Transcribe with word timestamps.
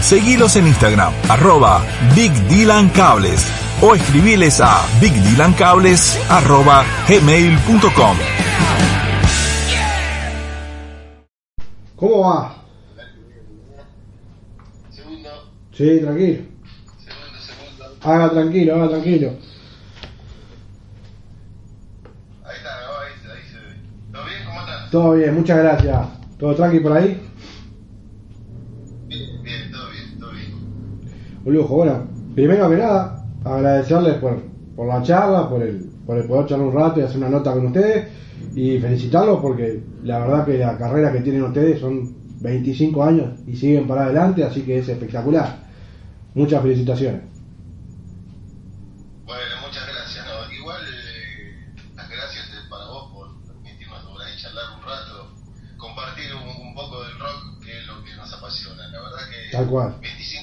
Seguilos 0.00 0.54
en 0.56 0.66
Instagram, 0.68 1.12
arroba 1.28 1.82
Big 2.14 2.32
Dylan 2.48 2.88
Cables 2.90 3.44
o 3.82 3.94
escribiles 3.94 4.60
a 4.60 4.86
bigdylancables 5.00 6.18
arroba 6.30 6.84
gmail.com. 7.08 8.16
¿Cómo 11.96 12.20
va? 12.20 12.54
Segundo, 14.90 15.28
Sí, 15.72 15.98
tranquilo. 16.00 16.42
segundo, 16.98 17.40
segundo. 17.40 17.96
Haga 18.02 18.30
tranquilo, 18.30 18.74
haga 18.76 18.88
tranquilo. 18.90 19.28
Ahí 22.44 22.56
está, 22.56 22.70
¿no? 22.80 22.98
ahí, 23.00 23.12
se- 23.22 23.32
ahí 23.32 23.42
se 23.50 23.58
ve. 23.58 23.74
¿Todo 24.12 24.24
bien? 24.26 24.44
¿Cómo 24.46 24.60
estás? 24.60 24.90
Todo 24.90 25.12
bien, 25.12 25.34
muchas 25.34 25.58
gracias. 25.58 26.06
¿Todo 26.38 26.54
tranqui 26.54 26.80
por 26.80 26.92
ahí? 26.96 27.22
Bien, 29.08 29.42
bien, 29.42 29.72
todo 29.72 29.90
bien, 29.90 30.18
todo 30.20 30.30
bien. 30.32 30.52
Un 31.46 31.54
lujo. 31.54 31.76
Bueno, 31.76 32.08
primero 32.34 32.68
que 32.68 32.76
nada, 32.76 33.24
agradecerles 33.44 34.14
por, 34.16 34.42
por 34.74 34.88
la 34.88 35.00
charla, 35.00 35.48
por 35.48 35.62
el, 35.62 35.78
por 36.04 36.18
el 36.18 36.26
poder 36.26 36.46
charlar 36.46 36.66
un 36.66 36.74
rato 36.74 36.98
y 36.98 37.04
hacer 37.04 37.18
una 37.18 37.28
nota 37.28 37.52
con 37.52 37.66
ustedes 37.66 38.08
y 38.56 38.80
felicitarlos 38.80 39.38
porque 39.40 39.80
la 40.02 40.18
verdad 40.18 40.44
que 40.44 40.58
la 40.58 40.76
carrera 40.76 41.12
que 41.12 41.20
tienen 41.20 41.44
ustedes 41.44 41.78
son 41.78 42.16
25 42.40 43.04
años 43.04 43.38
y 43.46 43.54
siguen 43.54 43.86
para 43.86 44.06
adelante, 44.06 44.42
así 44.42 44.62
que 44.62 44.78
es 44.78 44.88
espectacular. 44.88 45.58
Muchas 46.34 46.60
felicitaciones. 46.62 47.22
Bueno, 49.24 49.54
muchas 49.64 49.86
gracias. 49.86 50.26
No, 50.26 50.52
igual 50.52 50.82
eh, 50.82 51.64
las 51.94 52.10
gracias 52.10 52.44
para 52.68 52.86
vos 52.86 53.12
por 53.12 53.54
permitirnos 53.54 54.02
por 54.04 54.20
ahí 54.20 54.36
charlar 54.36 54.64
un 54.76 54.82
rato, 54.82 55.30
compartir 55.76 56.26
un, 56.34 56.66
un 56.66 56.74
poco 56.74 57.04
del 57.04 57.16
rock, 57.20 57.62
que 57.64 57.70
es 57.70 57.86
lo 57.86 58.02
que 58.02 58.16
nos 58.16 58.34
apasiona. 58.34 58.88
La 58.88 59.00
verdad 59.00 59.30
que 59.30 59.56
Tal 59.56 59.66
cual. 59.68 59.94
25 60.02 60.35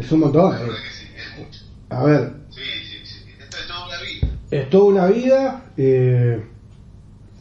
Es 0.00 0.10
un 0.12 0.20
montón, 0.20 0.52
La 0.52 0.60
verdad 0.60 0.82
que 0.82 0.90
sí, 0.90 1.06
es 1.14 1.38
mucho. 1.38 1.60
A 1.90 2.04
ver, 2.04 2.32
Sí, 2.50 2.60
sí, 2.88 3.00
sí. 3.04 3.34
Esto 3.38 3.56
es 3.58 3.66
toda 3.66 3.86
una 3.86 4.00
vida. 4.00 4.28
es 4.50 4.70
toda 4.70 4.84
una 4.84 5.06
vida, 5.06 5.64
eh, 5.76 6.46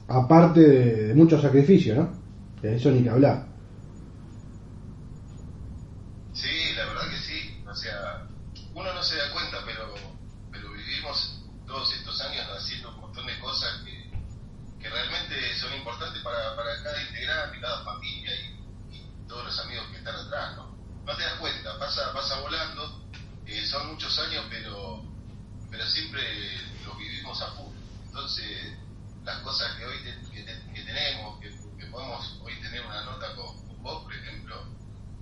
aparte 0.07 0.59
de, 0.59 1.07
de 1.07 1.13
mucho 1.15 1.41
sacrificio, 1.41 1.95
¿no? 1.95 2.09
De 2.61 2.75
eso 2.75 2.91
ni 2.91 3.03
que 3.03 3.09
hablar. 3.09 3.45
Sí, 6.33 6.73
la 6.75 6.85
verdad 6.85 7.09
que 7.09 7.17
sí. 7.17 7.63
O 7.69 7.75
sea, 7.75 8.27
uno 8.73 8.93
no 8.93 9.03
se 9.03 9.15
da 9.15 9.31
cuenta, 9.31 9.57
pero, 9.65 9.93
pero 10.52 10.71
vivimos 10.73 11.41
todos 11.65 11.93
estos 11.93 12.19
años 12.21 12.45
haciendo 12.57 12.89
un 12.95 13.02
montón 13.02 13.25
de 13.27 13.39
cosas 13.39 13.69
que, 13.85 14.09
que 14.81 14.89
realmente 14.89 15.35
son 15.61 15.73
importantes 15.77 16.21
para, 16.23 16.55
para 16.55 16.83
cada 16.83 17.02
integrante, 17.07 17.59
cada 17.61 17.83
familia 17.85 18.31
y, 18.91 18.95
y 18.97 19.27
todos 19.27 19.45
los 19.45 19.59
amigos 19.65 19.85
que 19.91 19.97
están 19.97 20.15
atrás, 20.15 20.55
¿no? 20.57 20.69
No 21.05 21.15
te 21.17 21.23
das 21.23 21.35
cuenta, 21.39 21.80
pasa, 21.80 22.13
pasa 22.13 22.39
volando, 22.41 23.02
eh, 23.47 23.65
son 23.65 23.87
muchos 23.87 24.17
años, 24.19 24.45
pero, 24.49 25.02
pero 25.71 25.83
siempre 25.87 26.21
los 26.86 26.98
vivimos 26.99 27.42
a 27.42 27.48
full. 27.55 27.73
Entonces, 28.05 28.45
las 29.25 29.37
cosas 29.39 29.73
que 29.77 29.86
hoy 29.86 29.98
te- 30.04 30.30
que, 30.36 30.43
te- 30.43 30.73
que 30.73 30.81
tenemos, 30.83 31.39
que, 31.39 31.49
que 31.80 31.86
podemos 31.87 32.39
hoy 32.43 32.54
tener 32.61 32.86
una 32.86 33.04
nota 33.05 33.25
con, 33.36 33.58
con 33.67 33.81
vos, 33.81 34.04
por 34.04 34.13
ejemplo, 34.13 34.55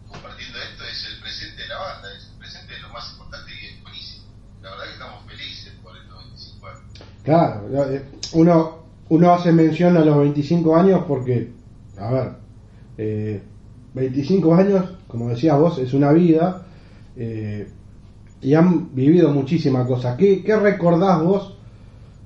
compartiendo 0.10 0.58
esto 0.60 0.84
es 0.84 1.06
el 1.06 1.20
presente 1.22 1.62
de 1.62 1.68
la 1.70 1.78
banda, 1.78 2.14
es 2.14 2.26
el 2.26 2.38
presente 2.38 2.74
de 2.74 2.80
lo 2.82 2.90
más 2.90 3.10
importante 3.12 3.52
y 3.56 3.66
es 3.68 3.82
buenísimo. 3.84 4.26
La 4.62 4.72
verdad 4.72 4.86
que 4.88 4.92
estamos 4.94 5.26
felices 5.26 5.74
por 5.82 5.96
estos 5.98 6.20
25 6.26 6.68
años. 6.68 6.82
Claro, 7.24 7.94
eh, 7.94 8.06
uno 9.28 9.34
hace 9.36 9.52
mención 9.52 9.98
a 9.98 10.06
los 10.06 10.18
25 10.20 10.76
años 10.76 11.02
porque, 11.06 11.52
a 11.98 12.12
ver, 12.12 12.30
eh, 12.98 13.42
25 13.94 14.56
años, 14.56 14.86
como 15.08 15.28
decías 15.30 15.60
vos, 15.60 15.78
es 15.80 15.94
una 15.94 16.14
vida 16.14 16.66
eh, 17.18 17.68
y 18.42 18.54
han 18.54 18.96
vivido 18.96 19.30
muchísimas 19.32 19.86
cosas. 19.86 20.16
¿Qué, 20.16 20.44
qué 20.46 20.56
recordás 20.56 21.22
vos 21.22 21.58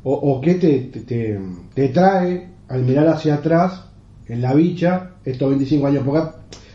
o, 0.04 0.40
qué 0.42 0.56
te, 0.56 0.80
te, 0.80 1.00
te- 1.02 1.40
te 1.74 1.88
trae 1.90 2.50
al 2.68 2.84
mirar 2.84 3.08
hacia 3.08 3.36
atrás 3.36 3.84
en 4.28 4.42
la 4.42 4.54
bicha 4.54 5.12
estos 5.26 5.50
25 5.50 5.88
años? 5.88 6.04
Porque, 6.06 6.28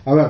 a 0.07 0.15
ver, 0.15 0.27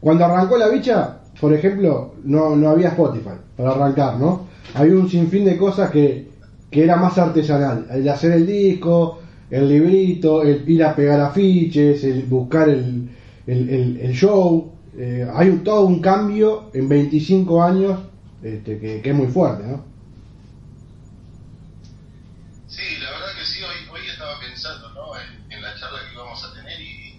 cuando 0.00 0.26
arrancó 0.26 0.58
la 0.58 0.68
bicha, 0.68 1.18
por 1.40 1.52
ejemplo, 1.52 2.14
no, 2.24 2.54
no 2.54 2.68
había 2.70 2.88
Spotify 2.90 3.30
para 3.56 3.70
arrancar, 3.72 4.16
¿no? 4.18 4.46
Había 4.74 4.94
un 4.94 5.08
sinfín 5.08 5.44
de 5.44 5.56
cosas 5.56 5.90
que, 5.90 6.28
que 6.70 6.84
era 6.84 6.94
más 6.96 7.18
artesanal. 7.18 7.86
El 7.90 8.04
de 8.04 8.10
hacer 8.10 8.32
el 8.32 8.46
disco, 8.46 9.18
el 9.50 9.68
librito, 9.68 10.42
el 10.42 10.68
ir 10.68 10.82
a 10.84 10.94
pegar 10.94 11.20
afiches, 11.20 12.04
el 12.04 12.24
buscar 12.24 12.68
el, 12.68 13.08
el, 13.46 13.68
el- 14.00 14.12
show. 14.14 14.70
Eh, 14.96 15.26
hay 15.32 15.48
un- 15.48 15.64
todo 15.64 15.82
un 15.86 16.00
cambio 16.00 16.70
en 16.74 16.88
25 16.88 17.62
años 17.62 17.98
este, 18.42 18.78
que, 18.78 19.00
que 19.02 19.10
es 19.10 19.14
muy 19.14 19.28
fuerte, 19.28 19.64
¿no? 19.66 19.80
Sí, 22.68 22.82
la 23.02 23.10
verdad 23.10 23.34
que 23.38 23.44
sí, 23.44 23.62
hoy, 23.62 23.76
hoy 23.92 24.06
estaba 24.08 24.38
pensando 24.40 24.88
¿no? 24.90 25.16
en, 25.18 25.52
en 25.52 25.62
la 25.62 25.74
charla 25.78 25.98
que 26.06 26.14
íbamos 26.14 26.42
a 26.44 26.54
tener 26.54 26.80
y, 26.80 27.14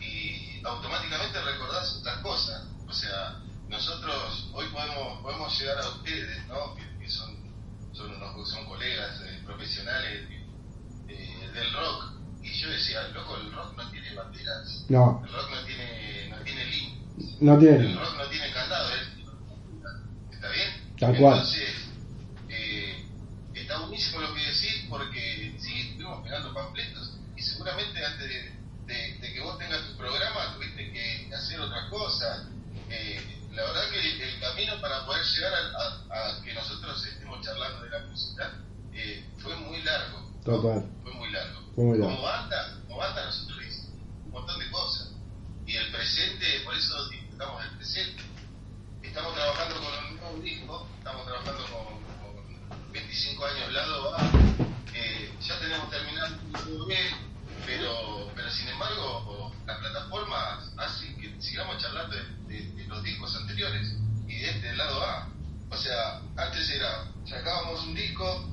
y 0.00 0.60
automáticamente 0.64 1.40
recordás 1.40 2.00
las 2.04 2.18
cosas. 2.18 2.62
O 2.88 2.92
sea, 2.92 3.40
nosotros 3.68 4.50
hoy 4.54 4.66
podemos, 4.72 5.20
podemos 5.22 5.58
llegar 5.58 5.78
a 5.78 5.88
ustedes, 5.88 6.46
¿no? 6.48 6.74
que, 6.76 6.82
que 7.02 7.10
son, 7.10 7.30
son, 7.92 8.10
unos, 8.14 8.48
son 8.48 8.64
colegas 8.66 9.20
eh, 9.26 9.40
profesionales 9.44 10.20
eh, 11.08 11.50
del 11.54 11.72
rock. 11.72 12.12
Y 12.42 12.52
yo 12.52 12.68
decía, 12.70 13.08
loco, 13.14 13.36
el 13.36 13.52
rock 13.52 13.76
no 13.76 13.90
tiene 13.90 14.14
banderas, 14.14 14.73
No, 14.88 15.22
el 15.24 15.32
rock 15.32 15.50
no 15.50 15.64
tiene, 15.64 16.28
no 16.30 16.36
tiene 16.42 16.64
límites. 16.66 17.40
no 17.40 17.54
El 17.54 17.58
tiene. 17.60 17.94
rock 17.94 18.16
no 18.18 18.26
tiene 18.28 18.52
candado, 18.52 18.88
es 18.94 20.34
¿Está 20.34 20.48
bien? 20.50 20.96
Tal 20.98 21.16
cual. 21.16 21.34
Entonces, 21.38 21.74
eh, 22.48 23.04
está 23.54 23.78
buenísimo 23.80 24.20
lo 24.20 24.34
que 24.34 24.40
decís 24.42 24.86
porque 24.90 25.56
sí, 25.58 25.80
estuvimos 25.90 26.22
pegando 26.22 26.52
panfletos 26.54 27.16
y 27.36 27.42
seguramente 27.42 28.04
antes 28.04 28.28
de, 28.28 28.54
de- 28.86 29.18
de 29.18 29.32
que 29.32 29.40
vos 29.40 29.58
tengas 29.58 29.82
tu 29.88 29.96
programa 29.96 30.54
tuviste 30.54 30.92
que 30.92 31.30
hacer 31.34 31.60
otras 31.60 31.88
cosas. 31.90 32.46
Eh, 32.90 33.20
la 33.52 33.62
verdad 33.64 33.90
que 33.90 34.00
el, 34.00 34.20
el 34.20 34.40
camino 34.40 34.80
para 34.80 35.06
poder 35.06 35.24
llegar 35.24 35.52
a, 35.54 35.58
a- 36.14 36.38
a 36.38 36.42
que 36.42 36.52
nosotros 36.52 37.06
estemos 37.06 37.40
charlando 37.44 37.82
de 37.84 37.90
la 37.90 38.06
música 38.06 38.52
eh, 38.92 39.24
fue 39.38 39.56
muy 39.56 39.82
largo. 39.82 40.30
Total. 40.44 40.84
Fue 41.02 41.12
muy 41.14 41.30
largo. 41.30 41.60
Fue 41.74 41.84
muy 41.84 41.98
largo. 41.98 42.14
Como 42.16 42.22
banda, 42.28 42.78
como 42.86 42.98
banda 42.98 43.24
nosotros 43.24 43.58
hicimos 43.64 43.88
un 44.26 44.30
montón 44.32 44.58
de 44.60 44.70
cosas. 44.70 45.10
Y 45.66 45.74
el 45.76 45.90
presente, 45.90 46.46
por 46.64 46.74
eso 46.76 47.08
disfrutamos 47.08 47.64
el 47.64 47.70
presente. 47.78 48.22
Estamos 49.02 49.34
trabajando 49.34 49.76
con 49.76 50.04
un 50.10 50.16
nuevo 50.20 50.38
disco, 50.42 50.88
estamos 50.98 51.24
trabajando 51.24 51.62
con, 51.66 51.84
con 52.34 52.92
25 53.74 53.78
años 53.78 53.88
lado 53.88 54.14
A. 54.16 54.30
Eh, 54.94 55.32
ya 55.40 55.58
tenemos 55.58 55.90
terminado 55.90 56.36
pero, 57.66 58.30
pero 58.34 58.50
sin 58.50 58.68
embargo, 58.68 59.52
las 59.66 59.78
plataformas 59.78 60.72
hacen 60.76 61.16
que 61.16 61.34
sigamos 61.40 61.78
charlando 61.82 62.14
de, 62.46 62.84
los 62.86 63.02
discos 63.02 63.34
anteriores 63.36 63.96
y 64.28 64.36
de 64.38 64.50
este 64.50 64.76
lado 64.76 65.02
A. 65.02 65.28
O 65.70 65.76
sea, 65.76 66.20
antes 66.36 66.70
era, 66.70 67.06
sacábamos 67.26 67.84
un 67.86 67.94
disco, 67.94 68.52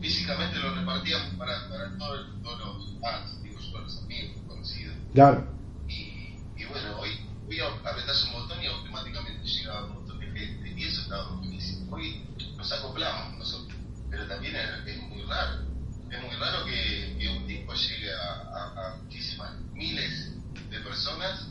físicamente 0.00 0.58
lo 0.58 0.74
repartíamos 0.74 1.34
para, 1.34 1.68
para 1.68 1.96
todos 1.96 2.26
los 2.58 3.00
fans, 3.00 3.42
digo 3.42 3.58
yo, 3.60 3.78
los 3.80 3.98
amigos, 4.02 4.36
conocidos. 4.48 4.96
Claro. 5.14 5.46
Y, 5.88 6.36
y 6.56 6.64
bueno, 6.68 6.98
hoy, 6.98 7.20
hoy 7.48 7.60
apretás 7.60 8.24
un 8.24 8.32
botón 8.32 8.62
y 8.62 8.66
automáticamente 8.66 9.46
llega 9.48 9.84
un 9.84 9.94
montón 9.94 10.18
de 10.20 10.26
gente 10.26 10.74
y 10.76 10.84
eso 10.84 11.02
está 11.02 11.22
buenísimo. 11.28 11.94
Hoy 11.94 12.26
nos 12.56 12.70
acoplamos 12.72 13.38
nosotros, 13.38 13.78
pero 14.10 14.26
también 14.26 14.56
es, 14.56 14.86
es 14.86 15.02
muy 15.04 15.22
raro. 15.22 15.70
Es 16.10 16.20
muy 16.24 16.34
raro 16.36 16.64
que, 16.64 17.16
que 17.20 17.28
un 17.28 17.46
disco 17.46 17.72
llegue 17.72 18.12
a, 18.12 18.32
a- 18.32 18.88
a 18.92 18.96
muchísimas 18.96 19.52
miles 19.72 20.32
de 20.68 20.80
personas, 20.80 21.46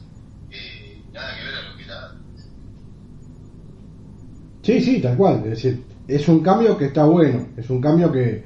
eh, 0.52 1.02
nada 1.14 1.36
que 1.38 1.44
ver 1.46 1.56
a 1.56 1.62
lo 1.62 1.78
que 1.78 1.84
era. 1.86 2.12
Sí, 4.70 4.82
sí, 4.82 5.02
tal 5.02 5.18
cual. 5.18 5.38
Es 5.46 5.50
decir, 5.50 5.84
es 6.08 6.28
un 6.28 6.42
cambio 6.42 6.78
que 6.78 6.86
está 6.86 7.06
bueno. 7.06 7.48
Es 7.58 7.70
un 7.72 7.82
cambio 7.82 8.12
que, 8.12 8.44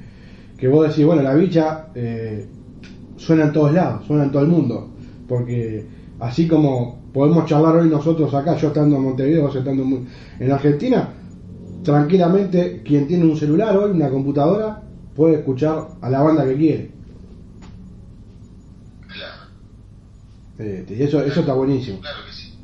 que 0.56 0.68
vos 0.68 0.88
decís, 0.88 1.04
bueno, 1.04 1.20
la 1.22 1.34
bicha 1.34 1.88
eh, 1.94 2.46
suena 3.16 3.44
en 3.44 3.52
todos 3.52 3.74
lados, 3.74 4.06
suena 4.06 4.24
en 4.24 4.32
todo 4.32 4.42
el 4.42 4.48
mundo. 4.48 4.88
Porque 5.28 5.84
así 6.20 6.48
como 6.48 7.02
podemos 7.12 7.44
charlar 7.44 7.76
hoy 7.76 7.90
nosotros 7.90 8.32
acá, 8.32 8.56
yo 8.56 8.68
estando 8.68 8.96
en 8.96 9.02
Montevideo, 9.02 9.42
vos 9.42 9.54
estando 9.54 9.82
en 9.82 10.06
en 10.40 10.50
Argentina, 10.50 11.10
tranquilamente 11.82 12.80
quien 12.82 13.06
tiene 13.06 13.24
un 13.26 13.36
celular 13.36 13.76
hoy, 13.76 13.90
una 13.90 14.08
computadora, 14.08 14.82
puede 15.14 15.36
escuchar 15.36 15.88
a 16.00 16.08
la 16.08 16.22
banda 16.22 16.46
que 16.46 16.56
quiere. 16.56 16.90
Claro, 19.06 19.42
Este, 20.58 20.94
y 20.94 21.02
eso, 21.02 21.22
eso 21.22 21.40
está 21.40 21.52
buenísimo. 21.52 22.00
claro 22.00 22.18
que 22.26 22.32
sí. 22.32 22.54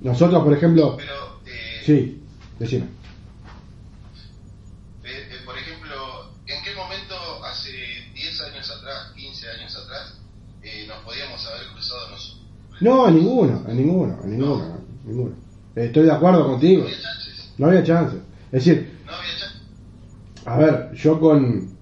Nosotros, 0.00 0.42
por 0.42 0.52
ejemplo, 0.54 0.96
Pero, 0.96 1.12
eh, 1.46 1.82
sí, 1.84 2.22
decime. 2.58 2.86
eh, 5.04 5.28
eh, 5.30 5.36
por 5.44 5.56
ejemplo, 5.56 5.94
¿en 6.46 6.62
qué 6.64 6.74
momento 6.74 7.14
hace 7.44 7.70
10 8.14 8.40
años 8.42 8.70
atrás, 8.70 9.12
15 9.14 9.48
años 9.50 9.76
atrás, 9.76 10.18
eh, 10.62 10.84
nos 10.88 10.98
podíamos 11.04 11.46
haber 11.46 11.66
cruzado 11.72 12.10
nosotros? 12.10 12.42
No, 12.80 13.06
a 13.06 13.10
ninguno, 13.10 13.62
a 13.66 13.72
ninguno, 13.72 14.18
a 14.22 14.26
ninguno, 14.26 14.64
a 14.64 15.08
ninguno. 15.08 15.34
Estoy 15.74 16.04
de 16.04 16.12
acuerdo 16.12 16.40
No 16.40 16.46
contigo. 16.52 16.82
había 16.82 16.94
chances. 17.00 17.52
No 17.58 17.66
había 17.68 17.84
chance. 17.84 18.16
Es 18.52 18.64
decir, 18.64 18.98
No 19.06 19.12
había 19.12 19.30
chances. 19.38 19.60
a 20.44 20.58
ver, 20.58 20.92
yo 20.94 21.20
con, 21.20 21.76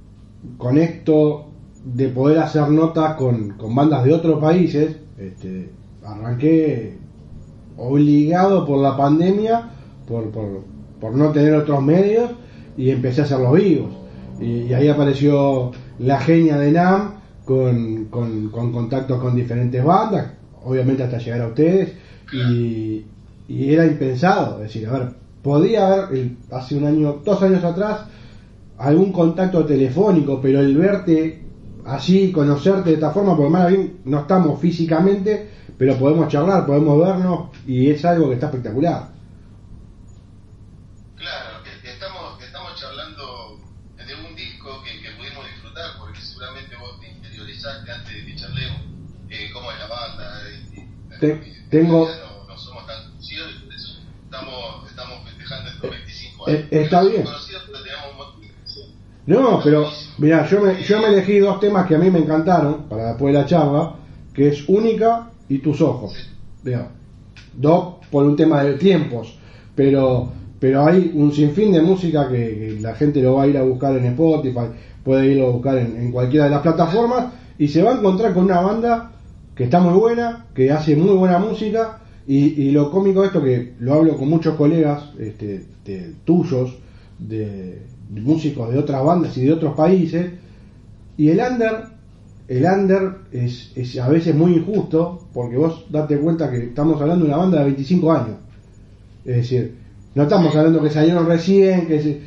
con 0.58 0.78
esto 0.78 1.50
de 1.84 2.08
poder 2.08 2.38
hacer 2.38 2.68
notas 2.68 3.14
con, 3.16 3.56
con 3.58 3.74
bandas 3.74 4.04
de 4.04 4.12
otros 4.12 4.40
países, 4.40 4.96
este, 5.18 5.72
arranqué 6.04 6.98
obligado 7.76 8.64
por 8.66 8.80
la 8.80 8.96
pandemia, 8.96 9.70
por, 10.06 10.30
por, 10.30 10.64
por 11.00 11.14
no 11.14 11.30
tener 11.30 11.54
otros 11.54 11.82
medios, 11.82 12.30
y 12.76 12.90
empecé 12.90 13.20
a 13.20 13.24
hacer 13.24 13.38
los 13.40 13.52
vivos. 13.54 13.90
Y, 14.40 14.72
ahí 14.72 14.88
apareció 14.88 15.70
la 15.98 16.18
genia 16.20 16.56
de 16.58 16.72
NAM 16.72 17.14
con, 17.44 18.06
con, 18.06 18.48
con 18.50 18.72
contactos 18.72 19.20
con 19.20 19.36
diferentes 19.36 19.82
bandas, 19.84 20.32
obviamente 20.64 21.02
hasta 21.04 21.18
llegar 21.18 21.42
a 21.42 21.46
ustedes, 21.48 21.92
y, 22.32 23.04
y 23.48 23.72
era 23.74 23.86
impensado, 23.86 24.56
es 24.56 24.72
decir, 24.72 24.88
a 24.88 24.92
ver, 24.92 25.08
podía 25.42 26.04
haber 26.04 26.30
hace 26.50 26.76
un 26.76 26.86
año, 26.86 27.20
dos 27.24 27.42
años 27.42 27.62
atrás, 27.62 28.06
algún 28.78 29.12
contacto 29.12 29.64
telefónico, 29.64 30.40
pero 30.40 30.58
el 30.60 30.76
verte 30.76 31.44
así, 31.84 32.32
conocerte 32.32 32.88
de 32.90 32.94
esta 32.94 33.10
forma, 33.10 33.36
porque 33.36 33.50
más 33.50 33.68
bien 33.68 33.98
no 34.06 34.20
estamos 34.20 34.58
físicamente, 34.58 35.48
pero 35.76 35.96
podemos 35.96 36.28
charlar, 36.28 36.66
podemos 36.66 36.98
vernos, 36.98 37.50
y 37.66 37.90
es 37.90 38.04
algo 38.04 38.28
que 38.28 38.34
está 38.34 38.46
espectacular. 38.46 39.10
Claro, 41.16 41.62
que- 41.62 41.80
que 41.86 41.92
estamos, 41.92 42.38
que 42.38 42.46
estamos 42.46 42.74
charlando 42.80 43.58
de 43.96 44.14
un 44.28 44.34
disco 44.36 44.82
que, 44.82 45.00
que 45.02 45.10
pudimos 45.16 45.44
disfrutar, 45.46 45.96
porque 45.98 46.20
seguramente 46.20 46.76
vos 46.76 47.00
te 47.00 47.08
interiorizaste 47.10 47.90
antes 47.90 48.14
de 48.14 48.26
que 48.26 48.36
charlemos 48.36 48.80
eh, 49.30 49.50
cómo 49.52 49.70
es 49.72 49.78
la 49.78 49.86
banda. 49.88 50.24
y- 50.50 50.78
y- 50.80 50.88
Te- 51.20 51.40
tengo- 51.70 52.06
No, 52.06 52.46
no 52.48 52.58
somos 52.58 52.86
tan 52.86 53.10
conocidos 53.10 53.52
y 53.56 53.64
por 53.64 53.74
eso 53.74 53.98
estamos, 54.24 54.88
estamos 54.90 55.24
festejando 55.24 55.70
estos 55.70 55.90
25 55.90 56.48
años. 56.48 56.60
está 56.70 57.02
bien. 57.02 57.24
No, 59.26 59.60
pero 59.64 59.86
mira, 60.18 60.46
yo 60.46 60.60
me, 60.60 60.82
yo 60.82 61.00
me 61.00 61.08
elegí 61.08 61.38
dos 61.38 61.58
temas 61.58 61.86
que 61.86 61.94
a 61.94 61.98
mí 61.98 62.10
me 62.10 62.18
encantaron 62.18 62.88
para 62.88 63.08
después 63.10 63.32
de 63.34 63.40
la 63.40 63.46
charla, 63.46 63.94
que 64.34 64.48
es 64.48 64.68
Única 64.68 65.30
y 65.48 65.58
Tus 65.58 65.80
Ojos. 65.80 66.14
Digo, 66.62 66.88
dos 67.54 67.94
por 68.10 68.24
un 68.24 68.36
tema 68.36 68.62
de 68.62 68.74
tiempos, 68.74 69.36
pero 69.74 70.30
pero 70.60 70.86
hay 70.86 71.10
un 71.14 71.30
sinfín 71.32 71.72
de 71.72 71.82
música 71.82 72.26
que, 72.28 72.36
que 72.74 72.78
la 72.80 72.94
gente 72.94 73.20
lo 73.20 73.34
va 73.34 73.42
a 73.42 73.46
ir 73.46 73.56
a 73.58 73.62
buscar 73.62 73.94
en 73.96 74.06
Spotify, 74.06 74.68
puede 75.02 75.26
irlo 75.32 75.48
a 75.48 75.50
buscar 75.50 75.76
en, 75.78 75.96
en 75.96 76.10
cualquiera 76.12 76.44
de 76.46 76.50
las 76.52 76.62
plataformas 76.62 77.32
y 77.58 77.68
se 77.68 77.82
va 77.82 77.92
a 77.92 77.98
encontrar 77.98 78.32
con 78.32 78.44
una 78.44 78.60
banda 78.60 79.12
que 79.54 79.64
está 79.64 79.80
muy 79.80 79.94
buena, 79.98 80.46
que 80.54 80.70
hace 80.70 80.96
muy 80.96 81.14
buena 81.16 81.38
música 81.38 82.00
y, 82.26 82.38
y 82.62 82.70
lo 82.72 82.90
cómico 82.90 83.20
de 83.20 83.26
esto 83.28 83.42
que 83.42 83.74
lo 83.80 83.94
hablo 83.94 84.16
con 84.16 84.28
muchos 84.28 84.54
colegas 84.56 85.10
este, 85.18 85.64
de- 85.84 86.14
tuyos, 86.24 86.76
de, 87.18 87.82
de 88.10 88.20
músicos 88.20 88.72
de 88.72 88.78
otras 88.78 89.04
bandas 89.04 89.36
y 89.38 89.44
de 89.44 89.52
otros 89.52 89.74
países 89.76 90.32
y 91.16 91.28
el 91.28 91.38
under 91.38 91.84
el 92.48 92.64
under 92.64 93.14
es, 93.32 93.72
es 93.74 93.98
a 93.98 94.08
veces 94.08 94.34
muy 94.34 94.54
injusto 94.54 95.28
porque 95.32 95.56
vos 95.56 95.86
date 95.90 96.18
cuenta 96.18 96.50
que 96.50 96.58
estamos 96.64 97.00
hablando 97.00 97.24
de 97.24 97.30
una 97.30 97.38
banda 97.38 97.58
de 97.60 97.64
25 97.66 98.12
años. 98.12 98.36
Es 99.24 99.36
decir, 99.36 99.74
no 100.14 100.24
estamos 100.24 100.54
hablando 100.54 100.82
que 100.82 100.90
salieron 100.90 101.26
recién, 101.26 101.86
que, 101.86 102.02
se- 102.02 102.20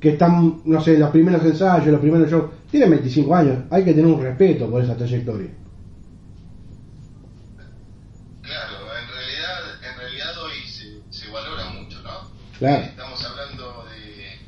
que 0.00 0.08
están, 0.10 0.62
no 0.64 0.80
sé, 0.80 0.98
los 0.98 1.10
primeros 1.10 1.44
ensayos, 1.44 1.86
los 1.86 2.00
primeros 2.00 2.28
shows. 2.28 2.46
Tienen 2.68 2.90
25 2.90 3.32
años, 3.34 3.58
hay 3.70 3.84
que 3.84 3.92
tener 3.94 4.10
un 4.12 4.20
respeto 4.20 4.68
por 4.68 4.82
esa 4.82 4.96
trayectoria. 4.96 5.50
Claro. 12.60 12.84
Estamos 12.84 13.24
hablando 13.24 13.84
de, 13.86 14.38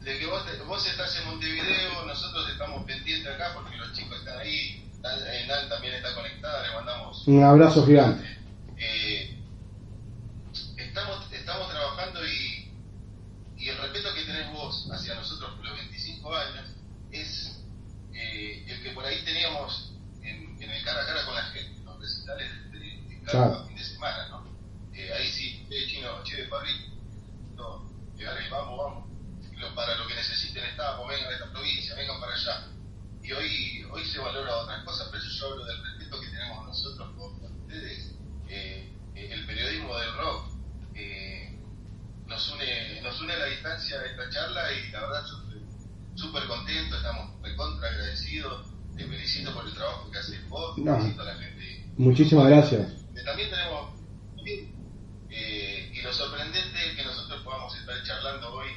de 0.00 0.18
que 0.18 0.26
vos, 0.26 0.42
vos 0.66 0.86
estás 0.86 1.16
en 1.20 1.26
Montevideo, 1.28 2.04
nosotros 2.04 2.50
estamos 2.50 2.84
pendientes 2.84 3.32
acá 3.32 3.52
porque 3.54 3.76
los 3.76 3.92
chicos 3.92 4.18
están 4.18 4.38
ahí, 4.40 4.90
Nan 5.02 5.68
también 5.68 5.94
está 5.94 6.12
conectada, 6.14 6.66
le 6.68 6.74
mandamos 6.74 7.26
Un 7.28 7.42
abrazo 7.44 7.86
gigante. 7.86 8.26
Eh, 8.76 9.40
estamos, 10.76 11.32
estamos 11.32 11.70
trabajando 11.70 12.26
y, 12.26 12.72
y 13.56 13.68
el 13.68 13.78
respeto 13.78 14.12
que 14.14 14.24
tenés 14.24 14.50
vos 14.52 14.88
hacia 14.92 15.14
nosotros 15.14 15.54
por 15.54 15.64
los 15.64 15.76
25 15.78 16.34
años 16.34 16.66
es 17.12 17.62
eh, 18.12 18.64
el 18.66 18.82
que 18.82 18.90
por 18.90 19.04
ahí 19.04 19.24
teníamos 19.24 19.94
en, 20.22 20.60
en 20.60 20.70
el 20.70 20.84
cara 20.84 21.02
a 21.02 21.06
cara 21.06 21.24
con 21.24 21.34
la 21.36 21.44
gente, 21.44 21.78
en 21.78 21.84
los 21.84 22.00
recitales 22.00 22.50
de, 22.72 22.78
de 22.80 23.22
cada 23.24 23.46
Claro. 23.48 23.66
fin 23.68 23.76
de 23.76 23.84
semana, 23.84 24.28
¿no? 24.28 24.44
Eh, 24.92 25.12
ahí 25.12 25.30
sí, 25.30 25.66
eh, 25.70 25.86
chino, 25.88 26.22
che, 26.24 26.44
Pablito, 26.44 26.90
no, 27.56 27.90
eh, 28.18 28.24
dale, 28.24 28.48
vamos, 28.50 28.78
vamos. 28.78 29.10
Lo- 29.56 29.74
para 29.74 29.94
lo 29.96 30.06
que 30.06 30.14
necesiten 30.14 30.64
estamos, 30.64 31.08
vengan 31.08 31.28
a 31.30 31.34
esta 31.34 31.50
provincia, 31.52 31.94
vengan 31.94 32.20
para 32.20 32.34
allá. 32.34 32.66
Y 33.22 33.32
hoy, 33.32 33.84
hoy 33.92 34.04
se 34.06 34.18
valora 34.18 34.56
otras 34.56 34.82
cosas, 34.84 35.08
pero 35.12 35.22
yo 35.22 35.46
hablo 35.46 35.64
del 35.66 35.84
respeto 35.84 36.20
que 36.20 36.26
tenemos 36.28 36.66
nosotros 36.66 37.08
por 37.16 37.38
por 37.38 37.50
ustedes. 37.52 38.14
Eh, 38.48 38.90
eh, 39.14 39.28
el 39.32 39.46
periodismo 39.46 39.96
del 39.98 40.14
rock 40.16 40.46
eh, 40.94 41.58
nos 42.26 42.48
une 42.52 43.00
nos 43.02 43.20
une 43.20 43.32
a 43.34 43.38
la 43.38 43.44
distancia 43.46 43.98
de 43.98 44.08
esta 44.08 44.30
charla 44.30 44.72
y 44.72 44.90
la 44.90 45.00
verdad 45.02 45.24
yo 45.30 45.36
estoy 45.44 45.62
súper 46.16 46.46
contento, 46.46 46.96
estamos 46.96 47.42
recontra 47.42 47.88
agradecidos. 47.88 48.66
Te 48.96 49.06
felicito 49.06 49.54
por 49.54 49.66
el 49.66 49.74
trabajo 49.74 50.10
que 50.10 50.18
haces 50.18 50.48
vos, 50.48 50.76
No. 50.78 50.96
felicito 50.96 51.22
a 51.22 51.24
la 51.26 51.34
gente. 51.34 51.89
Muchísimas 52.00 52.48
gracias. 52.48 52.96
También 53.26 53.50
tenemos, 53.50 53.92
eh, 55.28 55.92
y 55.92 56.00
lo 56.00 56.10
sorprendente 56.14 56.78
es 56.88 56.96
que 56.96 57.04
nosotros 57.04 57.42
podamos 57.44 57.76
estar 57.78 57.94
charlando 58.04 58.54
hoy, 58.54 58.68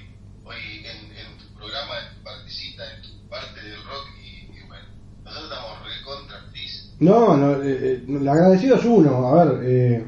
hoy 0.43 0.83
en, 0.83 1.09
en 1.15 1.37
tu 1.37 1.47
programa, 1.55 1.93
en 2.03 2.17
tu 2.17 2.23
partecita, 2.25 2.83
en 2.93 3.01
tu 3.01 3.29
parte 3.29 3.61
del 3.63 3.81
rock, 3.85 4.07
y, 4.21 4.57
y 4.57 4.67
bueno, 4.67 4.83
nosotros 5.23 5.49
estamos 5.49 5.77
recontra. 5.87 6.35
No, 6.99 7.37
no 7.37 7.63
eh, 7.63 7.77
eh, 7.81 8.05
el 8.09 8.27
agradecido 8.27 8.75
es 8.75 8.83
uno. 8.83 9.27
A 9.29 9.45
ver, 9.45 9.59
eh, 9.63 10.07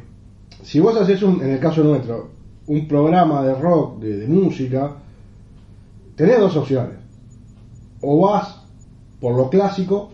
si 0.62 0.82
vos 0.82 0.98
haces 0.98 1.24
un, 1.24 1.42
en 1.42 1.52
el 1.52 1.60
caso 1.62 1.86
nuestro, 1.86 2.32
un 2.68 2.86
programa 2.86 3.44
de 3.44 3.56
rock, 3.56 4.02
de, 4.02 4.18
de 4.18 4.28
música, 4.28 4.98
tenés 6.18 6.38
dos 6.38 6.58
opciones. 6.58 6.98
O 8.02 8.28
vas 8.28 8.58
por 9.22 9.38
lo 9.38 9.50
clásico, 9.50 10.12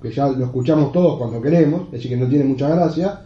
que 0.00 0.10
ya 0.10 0.28
lo 0.28 0.44
escuchamos 0.44 0.92
todos 0.92 1.18
cuando 1.18 1.40
queremos, 1.40 1.82
es 1.86 1.92
decir, 1.92 2.10
que 2.10 2.16
no 2.16 2.28
tiene 2.28 2.44
mucha 2.44 2.68
gracia, 2.68 3.20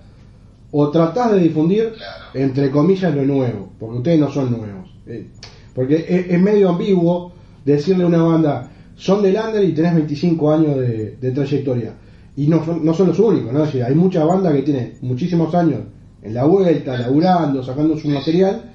o 0.70 0.90
tratás 0.90 1.32
de 1.32 1.40
difundir, 1.40 1.92
entre 2.34 2.70
comillas, 2.70 3.14
lo 3.14 3.24
nuevo, 3.24 3.70
porque 3.78 3.98
ustedes 3.98 4.20
no 4.20 4.30
son 4.30 4.50
nuevos. 4.50 4.90
Eh, 5.06 5.28
porque 5.74 5.96
es, 6.08 6.30
es 6.30 6.40
medio 6.40 6.70
ambiguo 6.70 7.32
decirle 7.64 8.04
a 8.04 8.06
una 8.08 8.22
banda, 8.22 8.70
son 8.96 9.22
del 9.22 9.36
under 9.36 9.62
y 9.62 9.72
tenés 9.72 9.94
25 9.94 10.52
años 10.52 10.76
de, 10.76 11.16
de 11.20 11.30
trayectoria. 11.30 11.94
Y 12.36 12.48
no 12.48 12.64
son, 12.64 12.84
no 12.84 12.92
son 12.92 13.08
los 13.08 13.18
únicos, 13.18 13.52
¿no? 13.52 13.60
Es 13.60 13.66
decir, 13.66 13.84
hay 13.84 13.94
muchas 13.94 14.26
bandas 14.26 14.52
que 14.52 14.62
tienen 14.62 14.94
muchísimos 15.02 15.54
años 15.54 15.80
en 16.22 16.34
la 16.34 16.44
vuelta, 16.44 16.98
laburando, 16.98 17.62
sacando 17.62 17.96
su 17.96 18.08
material, 18.08 18.72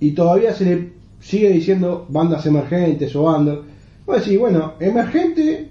y 0.00 0.12
todavía 0.12 0.52
se 0.52 0.64
le 0.64 0.92
sigue 1.20 1.50
diciendo 1.50 2.06
bandas 2.08 2.44
emergentes 2.46 3.14
o 3.14 3.24
under. 3.24 3.60
Vos 4.04 4.18
decís, 4.18 4.38
bueno, 4.38 4.74
emergente, 4.80 5.68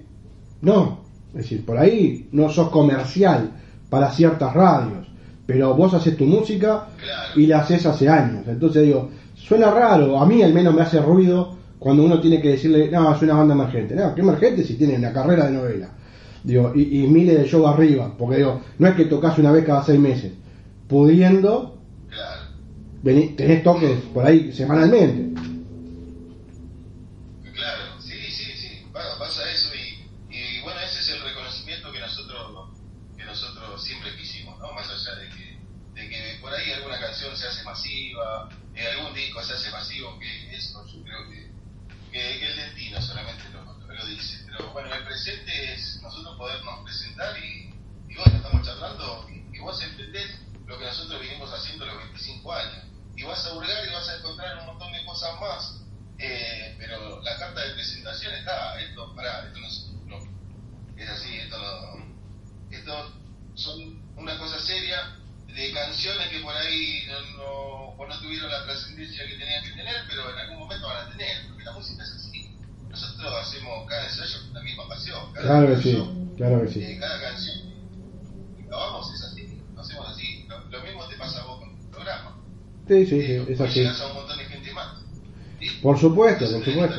no. 0.61 1.00
Es 1.33 1.43
decir, 1.43 1.65
por 1.65 1.77
ahí 1.77 2.27
no 2.31 2.49
sos 2.49 2.69
comercial 2.69 3.51
para 3.89 4.11
ciertas 4.11 4.53
radios, 4.53 5.07
pero 5.45 5.73
vos 5.73 5.93
haces 5.93 6.15
tu 6.17 6.25
música 6.25 6.87
y 7.35 7.47
la 7.47 7.59
haces 7.59 7.85
hace 7.85 8.07
años. 8.09 8.45
Entonces 8.47 8.83
digo, 8.83 9.09
suena 9.35 9.71
raro, 9.71 10.17
a 10.19 10.25
mí 10.25 10.41
al 10.43 10.53
menos 10.53 10.73
me 10.73 10.81
hace 10.81 10.99
ruido 11.01 11.57
cuando 11.79 12.03
uno 12.03 12.21
tiene 12.21 12.39
que 12.41 12.49
decirle, 12.49 12.89
no, 12.91 13.13
es 13.15 13.21
una 13.21 13.33
banda 13.35 13.53
emergente. 13.55 13.95
No, 13.95 14.13
¿qué 14.13 14.21
emergente 14.21 14.63
si 14.63 14.75
tiene 14.75 14.95
una 14.97 15.11
carrera 15.11 15.45
de 15.45 15.51
novela? 15.51 15.89
Digo, 16.43 16.73
y, 16.75 17.03
y 17.03 17.07
miles 17.07 17.37
de 17.39 17.47
shows 17.47 17.67
arriba, 17.73 18.13
porque 18.17 18.37
digo, 18.37 18.61
no 18.77 18.87
es 18.87 18.95
que 18.95 19.05
tocas 19.05 19.37
una 19.37 19.51
vez 19.51 19.65
cada 19.65 19.83
seis 19.83 19.99
meses, 19.99 20.31
pudiendo, 20.87 21.81
tenés 23.35 23.63
toques 23.63 23.99
por 24.13 24.25
ahí 24.25 24.51
semanalmente. 24.53 25.39
Claro, 27.53 27.99
sí, 28.01 28.17
sí, 28.31 28.51
sí, 28.57 28.85
pa- 28.93 29.17
pasa 29.19 29.41
eso 29.51 29.69
y, 29.75 30.35
y 30.35 30.61
bueno, 30.61 30.79
ese 30.81 30.99
es 30.99 31.09
el 31.09 31.21
reconocimiento 31.23 31.91
que 31.91 31.99
nosotros 31.99 32.69
que 33.17 33.25
nosotros 33.25 33.83
siempre 33.83 34.15
quisimos, 34.17 34.57
¿no? 34.59 34.71
Más 34.73 34.89
allá 34.89 35.15
de 35.19 35.31
canción 37.11 37.35
se 37.35 37.47
hace 37.47 37.63
masiva, 37.63 38.49
eh, 38.73 38.87
algún 38.87 39.13
disco 39.13 39.43
se 39.43 39.53
hace 39.53 39.69
masivo, 39.71 40.17
que 40.19 40.55
eso 40.55 40.85
yo 40.87 41.03
creo 41.03 41.29
que, 41.29 41.51
que, 42.11 42.39
que 42.39 42.47
el 42.47 42.55
destino 42.55 43.01
solamente 43.01 43.43
lo, 43.53 43.93
lo 43.93 44.05
dice. 44.05 44.39
Pero 44.45 44.71
bueno, 44.71 44.93
el 44.93 45.03
presente 45.03 45.73
es 45.73 45.99
nosotros 46.01 46.37
podernos 46.37 46.83
presentar 46.85 47.35
y, 47.37 47.73
y 48.09 48.15
bueno, 48.15 48.37
estamos 48.37 48.65
charlando 48.65 49.27
y, 49.29 49.55
y 49.55 49.59
vos 49.59 49.81
entendés 49.83 50.39
lo 50.65 50.79
que 50.79 50.85
nosotros 50.85 51.21
vinimos 51.21 51.51
haciendo 51.53 51.85
los 51.85 51.97
25 51.97 52.53
años. 52.53 52.85
Y 53.17 53.23
vas 53.23 53.45
a 53.45 53.53
hurgar 53.53 53.85
y 53.87 53.93
vas 53.93 54.09
a 54.09 54.17
encontrar 54.17 54.57
un 54.59 54.65
montón 54.67 54.91
de 54.93 55.05
cosas 55.05 55.31
más. 55.41 55.81
Eh, 56.17 56.75
pero 56.79 57.21
la 57.23 57.37
carta 57.37 57.59
de 57.61 57.73
presentación 57.73 58.33
está, 58.35 58.79
esto, 58.79 59.13
pará, 59.15 59.47
esto 59.47 59.59
no, 60.07 60.17
no 60.17 60.23
es 60.95 61.09
así, 61.09 61.35
esto 61.35 61.57
no, 61.57 62.05
esto 62.69 62.93
son 63.55 63.99
una 64.15 64.37
cosa 64.37 64.59
seria 64.59 65.17
de 65.47 65.71
canciones 65.73 66.29
que 66.29 66.39
por 66.39 66.55
ahí 66.55 67.03
no, 67.09 67.37
no, 67.37 67.53
o 67.97 68.07
no 68.07 68.19
tuvieron 68.21 68.49
la 68.49 68.63
trascendencia 68.63 69.25
que 69.27 69.35
tenían 69.35 69.63
que 69.63 69.71
tener, 69.71 69.95
pero 70.07 70.29
en 70.31 70.37
algún 70.39 70.59
momento 70.59 70.87
van 70.87 71.07
a 71.07 71.09
tener, 71.11 71.47
porque 71.49 71.63
la 71.65 71.73
música 71.73 72.03
es 72.03 72.11
así. 72.11 72.55
Nosotros 72.87 73.33
hacemos 73.41 73.85
cada 73.89 74.05
ensayo 74.05 74.41
con 74.45 74.53
la 74.53 74.61
misma 74.61 74.87
pasión. 74.87 75.33
Cada 75.33 75.40
Claro 75.51 75.67
que 75.75 75.81
sí, 75.81 76.03
claro 76.37 76.61
que 76.61 76.67
sí. 76.69 76.81
eh, 76.83 76.97
cada 76.99 77.21
canción 77.21 77.57
que 78.57 78.63
grabamos 78.67 79.13
es 79.13 79.21
así, 79.23 79.61
lo 79.75 79.81
hacemos 79.81 80.09
así. 80.09 80.45
Lo, 80.47 80.59
lo 80.69 80.83
mismo 80.83 81.05
te 81.07 81.15
pasa 81.17 81.41
a 81.41 81.45
vos 81.45 81.59
con 81.59 81.77
tu 81.77 81.89
programa. 81.91 82.37
Sí, 82.87 83.05
sí, 83.05 83.21
sí, 83.21 83.31
Eh, 83.33 83.45
es 83.49 83.57
vos 83.59 83.69
así. 83.69 83.85
a 83.85 84.07
un 84.07 84.13
montón 84.15 84.37
de 84.37 84.45
gente 84.45 84.71
más. 84.73 84.97
¿sí? 85.59 85.67
Por 85.81 85.97
supuesto, 85.99 86.45
por 86.49 86.63
que 86.63 86.71
supuesto. 86.71 86.95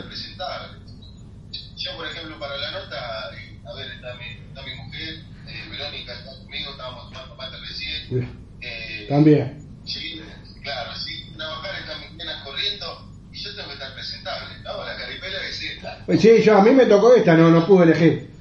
Yo, 1.77 1.97
por 1.97 2.07
ejemplo, 2.07 2.39
para 2.39 2.57
la 2.59 2.71
nota, 2.71 3.31
eh, 3.37 3.59
a 3.67 3.75
ver, 3.75 3.91
está 3.91 4.15
mi, 4.17 4.25
está 4.49 4.63
mi 4.63 4.75
mujer, 4.77 5.15
eh, 5.49 5.69
Verónica, 5.71 6.13
está 6.13 6.37
conmigo, 6.39 6.71
estábamos 6.71 7.11
tomando 7.11 7.35
mate 7.37 7.57
recién. 7.57 8.31
Eh, 8.61 9.07
También. 9.09 9.67
Sí, 9.85 10.21
claro, 10.63 10.95
sí, 10.95 11.33
trabajar 11.37 11.75
están 11.81 12.01
mis 12.03 12.13
nenas 12.19 12.45
corriendo 12.45 13.11
y 13.33 13.39
yo 13.39 13.55
tengo 13.57 13.69
que 13.69 13.75
estar 13.75 13.95
presentable, 13.95 14.55
¿no? 14.63 14.85
La 14.85 14.97
caripela 14.97 15.39
es 15.49 15.63
esta. 15.63 16.05
Sí, 16.19 16.43
yo 16.45 16.59
a 16.59 16.63
mí 16.63 16.71
me 16.71 16.87
tocó 16.87 17.13
esta, 17.15 17.35
no, 17.35 17.51
no 17.51 17.67
pude 17.67 17.85
elegir. 17.85 18.32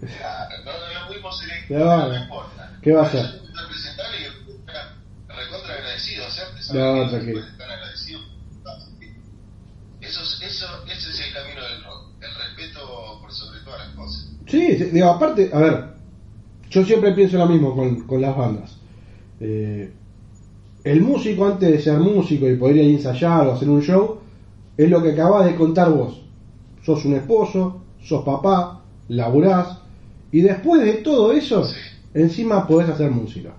Claro, 0.00 0.64
no, 0.64 0.72
no 0.72 1.00
lo 1.00 1.08
pudimos 1.08 1.42
Pero 1.68 1.84
no, 1.84 2.08
no 2.08 2.16
importa. 2.22 2.78
¿qué 2.82 2.92
va 2.92 3.02
a 3.02 3.06
hacer? 3.06 3.24
presentable 3.68 4.16
y 4.20 5.32
recontra 5.32 5.74
agradecido, 5.74 6.26
hacerte 6.26 6.78
No, 6.78 7.08
tranquilo. 7.10 7.40
estar 7.40 7.70
agradecido. 7.70 8.20
Eso, 10.00 10.20
es- 10.22 10.42
eso, 10.42 10.66
ese 10.86 11.10
es 11.10 11.20
el 11.26 11.32
camino 11.34 11.62
del 11.62 11.82
rock, 11.84 12.10
el 12.20 12.34
respeto 12.34 13.18
por 13.20 13.32
sobre 13.32 13.60
todas 13.60 13.86
las 13.86 13.96
cosas. 13.96 14.28
Sí, 14.46 14.74
digo, 14.92 15.08
aparte, 15.08 15.50
a 15.52 15.58
ver, 15.58 15.84
yo 16.70 16.84
siempre 16.84 17.12
pienso 17.12 17.38
lo 17.38 17.46
mismo 17.46 17.74
con, 17.74 18.06
con 18.06 18.20
las 18.20 18.36
bandas. 18.36 18.76
Eh, 19.40 19.92
el 20.84 21.00
músico, 21.00 21.44
antes 21.46 21.70
de 21.72 21.80
ser 21.80 21.98
músico 21.98 22.46
y 22.48 22.56
poder 22.56 22.76
ir 22.76 22.82
a 22.82 22.88
ensayar 22.96 23.46
o 23.46 23.52
hacer 23.54 23.68
un 23.68 23.82
show, 23.82 24.20
es 24.76 24.88
lo 24.88 25.02
que 25.02 25.12
acabas 25.12 25.46
de 25.46 25.56
contar 25.56 25.90
vos. 25.90 26.22
Sos 26.84 27.04
un 27.04 27.14
esposo, 27.16 27.82
sos 28.00 28.22
papá, 28.24 28.82
laburás, 29.08 29.78
y 30.32 30.40
después 30.40 30.82
de 30.84 30.94
todo 30.94 31.32
eso, 31.32 31.64
Sí. 31.64 31.74
encima 32.14 32.66
podés 32.66 32.88
hacer 32.88 33.10
música. 33.10 33.54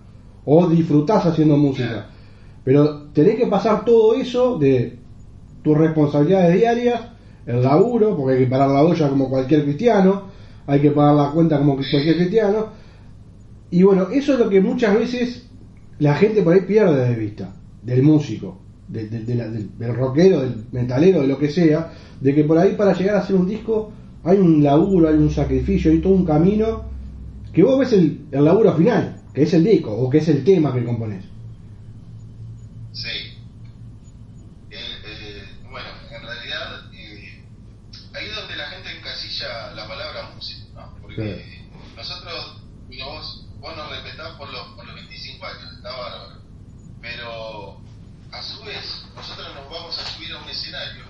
O 0.46 0.68
disfrutás 0.68 1.26
haciendo 1.26 1.58
música. 1.58 2.08
Pero 2.64 3.04
tenés 3.14 3.36
que 3.36 3.48
pasar 3.48 3.84
todo 3.86 4.14
eso 4.16 4.58
de 4.58 4.98
tus 5.64 5.78
responsabilidades 5.78 6.56
diarias, 6.56 7.02
el 7.46 7.62
laburo, 7.64 8.16
porque 8.16 8.36
hay 8.36 8.44
que 8.46 8.50
pagar 8.50 8.70
la 8.70 8.84
olla 8.84 9.10
como 9.10 9.30
cualquier 9.30 9.64
cristiano, 9.64 10.24
hay 10.66 10.80
que 10.82 10.92
pagar 10.92 11.16
la 11.16 11.32
cuenta 11.32 11.58
como 11.58 11.76
cualquier 11.76 12.16
cristiano. 12.16 12.68
Y 13.72 13.84
bueno, 13.84 14.08
eso 14.14 14.34
es 14.34 14.40
lo 14.40 14.50
que 14.50 14.62
muchas 14.62 14.98
veces 14.98 15.48
la 16.00 16.16
gente 16.16 16.42
por 16.42 16.54
ahí 16.54 16.62
pierde 16.62 17.10
de 17.10 17.16
vista, 17.16 17.54
del 17.84 18.04
músico, 18.04 18.60
de- 18.88 19.08
de- 19.08 19.24
de 19.24 19.36
la- 19.36 19.50
del, 19.50 19.78
del 19.78 19.96
rockero, 19.96 20.42
del 20.42 20.64
metalero, 20.72 21.22
de 21.22 21.28
lo 21.28 21.38
que 21.38 21.50
sea, 21.50 21.92
de 22.22 22.34
que 22.36 22.44
por 22.44 22.58
ahí 22.58 22.74
para 22.78 22.94
llegar 22.94 23.16
a 23.16 23.20
hacer 23.20 23.36
un 23.36 23.48
disco 23.48 23.92
hay 24.28 24.38
un 24.38 24.64
laburo, 24.64 25.08
hay 25.08 25.16
un 25.16 25.32
sacrificio, 25.32 25.92
hay 25.92 26.00
todo 26.00 26.14
un 26.14 26.26
camino 26.26 26.86
que 27.54 27.64
vos 27.64 27.80
ves 27.80 27.94
el, 27.94 28.28
el 28.32 28.46
laburo 28.46 28.76
final, 28.76 29.24
que 29.34 29.44
es 29.44 29.54
el 29.54 29.64
disco 29.64 29.92
o 29.92 30.10
que 30.10 30.18
es 30.20 30.28
el 30.28 30.44
tema 30.44 30.74
que 30.74 30.84
compones. 30.84 31.24
Sí. 32.92 33.08
Eh, 34.70 34.76
eh, 35.06 35.44
bueno, 35.70 35.88
en 36.12 36.22
realidad, 36.22 36.92
eh, 36.94 37.44
ahí 38.14 38.26
es 38.28 38.36
donde 38.36 38.56
la 38.56 38.68
gente 38.68 38.98
encasilla 38.98 39.74
la 39.76 39.88
palabra 39.88 40.32
música, 40.36 40.66
¿no? 40.76 40.98
Porque 41.02 41.58
y 42.90 43.02
vos, 43.02 43.46
vos 43.60 43.76
nos 43.76 43.90
respetás 43.90 44.36
por 44.38 44.52
los, 44.52 44.68
por 44.76 44.86
los 44.86 44.96
25 44.96 45.46
años, 45.46 45.74
está 45.74 45.92
bárbaro. 45.92 46.42
Pero, 47.02 47.82
a 48.32 48.42
su 48.42 48.64
vez, 48.64 49.06
nosotros 49.16 49.48
nos 49.56 49.70
vamos 49.70 49.98
a 49.98 50.06
subir 50.06 50.32
a 50.32 50.42
un 50.42 50.50
escenario 50.50 51.06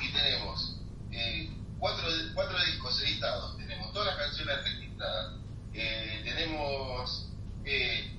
y 0.00 0.12
tenemos 0.12 0.76
eh, 1.10 1.50
cuatro, 1.78 2.08
cuatro 2.34 2.56
discos 2.64 3.02
editados, 3.02 3.56
tenemos 3.56 3.92
todas 3.92 4.08
las 4.08 4.16
canciones 4.26 4.64
registradas, 4.64 5.34
eh, 5.74 6.22
tenemos... 6.24 7.28
Eh, 7.64 8.18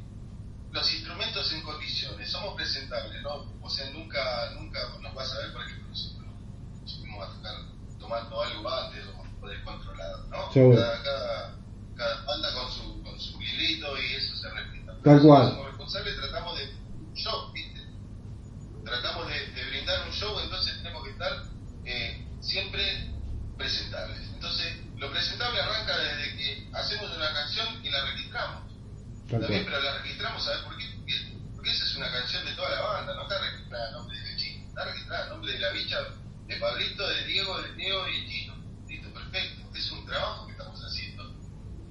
los 0.71 0.91
instrumentos 0.91 1.53
en 1.53 1.61
condiciones, 1.61 2.31
somos 2.31 2.55
presentables, 2.55 3.21
¿no? 3.21 3.45
O 3.61 3.69
sea, 3.69 3.91
nunca, 3.91 4.49
nunca 4.55 4.79
nos 5.01 5.13
vas 5.13 5.31
a 5.31 5.37
ver, 5.37 5.53
por 5.53 5.61
ejemplo, 5.61 5.87
nosotros 5.89 6.25
nos 6.81 6.97
fuimos 6.97 7.29
a 7.29 7.31
tocar 7.31 7.55
tomando 7.99 8.41
algo 8.41 8.69
antes 8.69 9.05
o, 9.05 9.45
o 9.45 9.49
descontrolado, 9.49 10.27
¿no? 10.29 10.51
Seguro. 10.51 10.81
Cada, 10.81 11.03
cada, 11.03 11.55
cada 11.95 12.25
banda 12.25 12.53
con 12.53 12.71
su, 12.71 13.03
con 13.03 13.19
su 13.19 13.39
hilito 13.41 13.97
y 13.99 14.13
eso 14.15 14.35
se 14.35 14.49
respeta. 14.49 14.93
Tal 15.03 15.03
Nosotros 15.03 15.11
cual. 15.23 15.49
Como 15.51 15.67
responsables 15.67 16.15
tratamos 16.17 16.57
de 16.59 16.73
show, 17.15 17.51
¿viste? 17.53 17.81
Tratamos 18.85 19.27
de, 19.27 19.39
de 19.51 19.69
brindar 19.69 20.05
un 20.07 20.13
show, 20.13 20.39
entonces 20.39 20.75
tenemos 20.77 21.03
que 21.03 21.11
estar 21.11 21.43
eh, 21.85 22.27
siempre 22.41 23.11
presentables. 23.57 24.19
Entonces, 24.33 24.73
lo 24.97 25.09
presentable 25.11 25.59
arranca 25.61 25.97
desde 25.97 26.37
que 26.37 26.69
hacemos 26.73 27.15
una 27.15 27.33
canción 27.33 27.67
y 27.85 27.89
la 27.89 28.05
registramos. 28.11 28.63
Pero 29.29 29.81
la 29.81 29.97
registramos, 30.01 30.43
¿sabes 30.43 30.61
por 30.63 30.77
qué? 30.77 30.85
Porque, 30.97 31.13
porque 31.55 31.71
esa 31.71 31.85
es 31.85 31.95
una 31.95 32.11
canción 32.11 32.45
de 32.45 32.51
toda 32.53 32.69
la 32.71 32.81
banda, 32.81 33.15
no 33.15 33.23
está 33.23 33.39
registrada 33.39 33.87
el 33.87 33.93
nombre 33.93 34.19
del 34.19 34.37
chino, 34.37 34.67
está 34.67 34.85
registrada 34.85 35.23
el 35.23 35.29
nombre 35.29 35.53
de 35.53 35.59
la 35.59 35.71
bicha, 35.71 35.97
de 36.47 36.55
Pablito, 36.57 37.07
de 37.07 37.25
Diego, 37.25 37.61
de 37.61 37.73
Diego 37.75 38.07
y 38.09 38.15
el 38.19 38.29
chino. 38.29 38.55
Listo, 38.87 39.13
perfecto. 39.13 39.63
Es 39.75 39.91
un 39.91 40.05
trabajo 40.05 40.45
que 40.45 40.51
estamos 40.51 40.79
haciendo. 40.83 41.33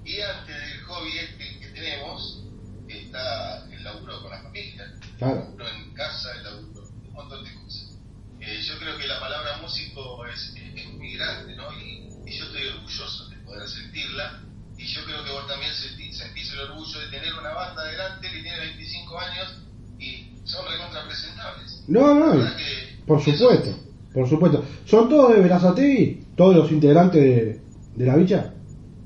Y 0.05 0.21
antes 0.21 0.55
del 0.55 0.83
hobby 0.83 1.17
este 1.17 1.59
que 1.59 1.67
tenemos, 1.69 2.43
está 2.87 3.65
el 3.71 3.83
laburo 3.83 4.21
con 4.21 4.31
la 4.31 4.41
familia, 4.43 4.83
el 4.83 4.99
Claro. 5.17 5.35
laburo 5.35 5.67
en 5.67 5.93
casa, 5.95 6.31
el 6.35 6.43
laburo, 6.43 6.83
un 7.05 7.13
montón 7.13 7.43
de 7.43 7.53
cosas. 7.55 7.97
Eh, 8.39 8.61
yo 8.61 8.77
creo 8.77 8.97
que 8.97 9.07
la 9.07 9.19
palabra 9.19 9.57
músico 9.57 10.25
es, 10.27 10.53
es 10.55 10.87
muy 10.93 11.13
grande, 11.15 11.55
¿no? 11.55 11.71
Y, 11.79 12.09
y 12.27 12.37
yo 12.37 12.45
estoy 12.45 12.67
orgulloso 12.67 13.27
de 13.29 13.37
poder 13.37 13.67
sentirla. 13.67 14.41
Y 14.77 14.85
yo 14.87 15.05
creo 15.05 15.23
que 15.23 15.31
vos 15.31 15.47
también 15.47 15.71
sentí- 15.71 16.11
sentís 16.11 16.51
el 16.51 16.59
orgullo 16.61 16.99
de 16.99 17.07
tener 17.07 17.33
una 17.35 17.53
banda 17.53 17.81
adelante 17.83 18.29
que 18.29 18.41
tiene 18.41 18.59
25 18.59 19.19
años 19.19 19.53
y 19.99 20.35
son 20.43 20.67
recontrapresentables. 20.67 21.83
No, 21.87 22.13
no, 22.15 22.27
La 22.33 22.35
verdad 22.35 22.57
que 22.57 22.99
por 23.07 23.12
eso- 23.12 23.12
supuesto, 23.23 23.77
por 24.13 24.27
supuesto. 24.29 24.63
¿Son 24.85 25.09
todos 25.09 25.33
de 25.35 25.41
Verazategui? 25.41 26.23
¿Todos 26.35 26.55
los 26.55 26.71
integrantes 26.71 27.21
de, 27.21 27.61
de 27.95 28.05
la 28.05 28.15
bicha? 28.15 28.53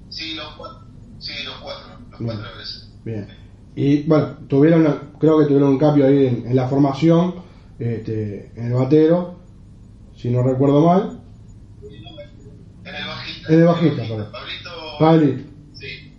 Sí, 0.09 0.33
los 0.35 0.47
cuatro. 0.55 0.79
Sí, 1.19 1.33
los 1.45 1.55
cuatro. 1.55 1.87
Los 2.11 2.19
Bien. 2.19 2.35
cuatro 2.37 2.57
veces. 2.57 2.89
Bien. 3.05 3.27
Y 3.75 4.03
bueno, 4.03 4.37
tuvieron, 4.47 4.81
una- 4.81 5.01
creo 5.19 5.37
que 5.39 5.45
tuvieron 5.45 5.69
un 5.69 5.77
cambio 5.77 6.07
ahí 6.07 6.25
en, 6.27 6.47
en 6.47 6.55
la 6.55 6.67
formación, 6.67 7.35
este, 7.79 8.51
en 8.55 8.67
el 8.67 8.73
batero, 8.73 9.39
si 10.15 10.29
no 10.29 10.41
recuerdo 10.43 10.81
mal. 10.85 11.19
En 12.85 12.95
el 12.95 13.05
bajista. 13.05 13.53
En 13.53 13.59
el 13.59 13.65
bajista, 13.65 14.01
perdón. 14.03 14.31
Pablito. 14.31 14.69
Pabli, 14.99 15.45
Sí, 15.73 16.13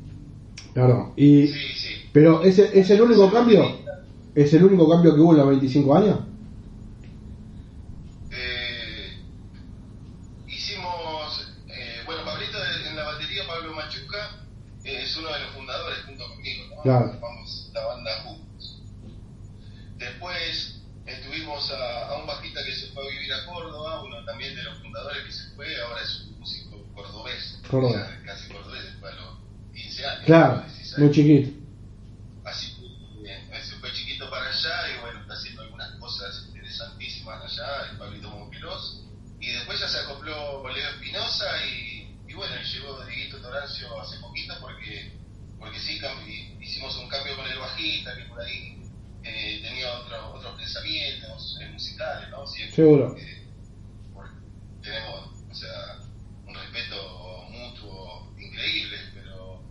perdón. 0.72 1.12
Y, 1.16 1.48
sí, 1.48 1.58
sí. 1.74 1.88
pero 2.12 2.42
ese 2.44 2.78
es 2.78 2.88
el 2.90 3.00
único 3.02 3.28
cambio, 3.32 3.64
es 4.36 4.54
el 4.54 4.62
único 4.64 4.88
cambio 4.88 5.14
que 5.14 5.20
hubo 5.20 5.32
en 5.32 5.38
los 5.38 5.48
25 5.48 5.96
años. 5.96 6.18
Eh, 8.30 9.18
hicimos, 10.46 11.54
eh, 11.68 12.02
bueno, 12.06 12.24
Pablito 12.24 12.58
en 12.88 12.96
la 12.96 13.04
batería, 13.04 13.42
Pablo 13.48 13.74
Machuca, 13.74 14.42
eh, 14.84 15.00
es 15.02 15.16
uno 15.16 15.28
de 15.32 15.40
los 15.40 15.50
fundadores 15.56 15.98
junto 16.06 16.24
conmigo, 16.28 16.64
¿no? 16.67 16.67
Claro. 16.82 17.10
Formamos 17.10 17.70
la 17.74 17.84
banda 17.86 18.22
juntos. 18.24 18.82
Después 19.96 20.80
estuvimos 21.06 21.70
a, 21.72 22.08
a 22.10 22.18
un 22.20 22.26
bajista 22.26 22.64
que 22.64 22.74
se 22.74 22.88
fue 22.88 23.06
a 23.06 23.10
vivir 23.10 23.32
a 23.32 23.44
Córdoba, 23.46 24.02
uno 24.02 24.24
también 24.24 24.54
de 24.54 24.62
los 24.62 24.78
fundadores 24.78 25.24
que 25.24 25.32
se 25.32 25.50
fue, 25.56 25.80
ahora 25.82 26.02
es 26.02 26.20
un 26.26 26.38
músico 26.38 26.84
cordobés, 26.94 27.58
o 27.64 27.68
sea, 27.92 28.22
casi 28.24 28.48
cordobés, 28.52 28.84
fue 29.00 29.10
a 29.10 29.14
los 29.14 29.38
15 29.74 30.06
años. 30.06 30.24
Claro, 30.26 30.52
a 30.52 30.56
los 30.58 30.66
16. 30.76 30.98
muy 30.98 31.10
chiquito. 31.10 31.50
Así 32.44 32.76
que 32.76 33.30
eh, 33.32 33.62
se 33.62 33.74
fue 33.76 33.92
chiquito 33.92 34.30
para 34.30 34.48
allá 34.48 34.94
y 34.96 35.00
bueno, 35.00 35.20
está 35.22 35.34
haciendo 35.34 35.62
algunas 35.62 35.90
cosas 35.98 36.44
interesantísimas 36.48 37.42
allá, 37.44 37.90
el 37.90 37.98
Pablito 37.98 38.30
Monqueros. 38.30 39.04
Y 39.40 39.52
después 39.52 39.80
ya 39.80 39.88
se 39.88 39.98
acopló 39.98 40.68
Leo 40.68 40.88
Espinosa 40.90 41.46
y, 41.66 42.16
y 42.28 42.34
bueno, 42.34 42.54
llegó 42.60 43.04
Dieguito 43.04 43.40
Torancio 43.40 44.00
hace 44.00 44.18
poquito 44.18 44.54
porque, 44.60 45.12
porque 45.58 45.78
sí, 45.78 45.98
cam- 46.00 46.57
hicimos 46.68 46.96
un 46.98 47.08
cambio 47.08 47.34
con 47.34 47.46
el 47.46 47.58
bajista 47.58 48.14
que 48.14 48.24
por 48.24 48.40
ahí 48.40 48.78
eh, 49.24 49.60
tenía 49.62 49.90
otro, 49.94 50.34
otros 50.34 50.54
pensamientos 50.56 51.58
eh, 51.60 51.68
musicales, 51.70 52.28
¿no? 52.30 52.46
Siempre, 52.46 52.76
Seguro. 52.76 53.16
porque 54.12 54.34
tenemos, 54.82 55.30
o 55.50 55.54
sea, 55.54 55.98
un 56.46 56.54
respeto 56.54 57.46
mutuo 57.50 58.34
increíble, 58.38 58.98
pero 59.14 59.62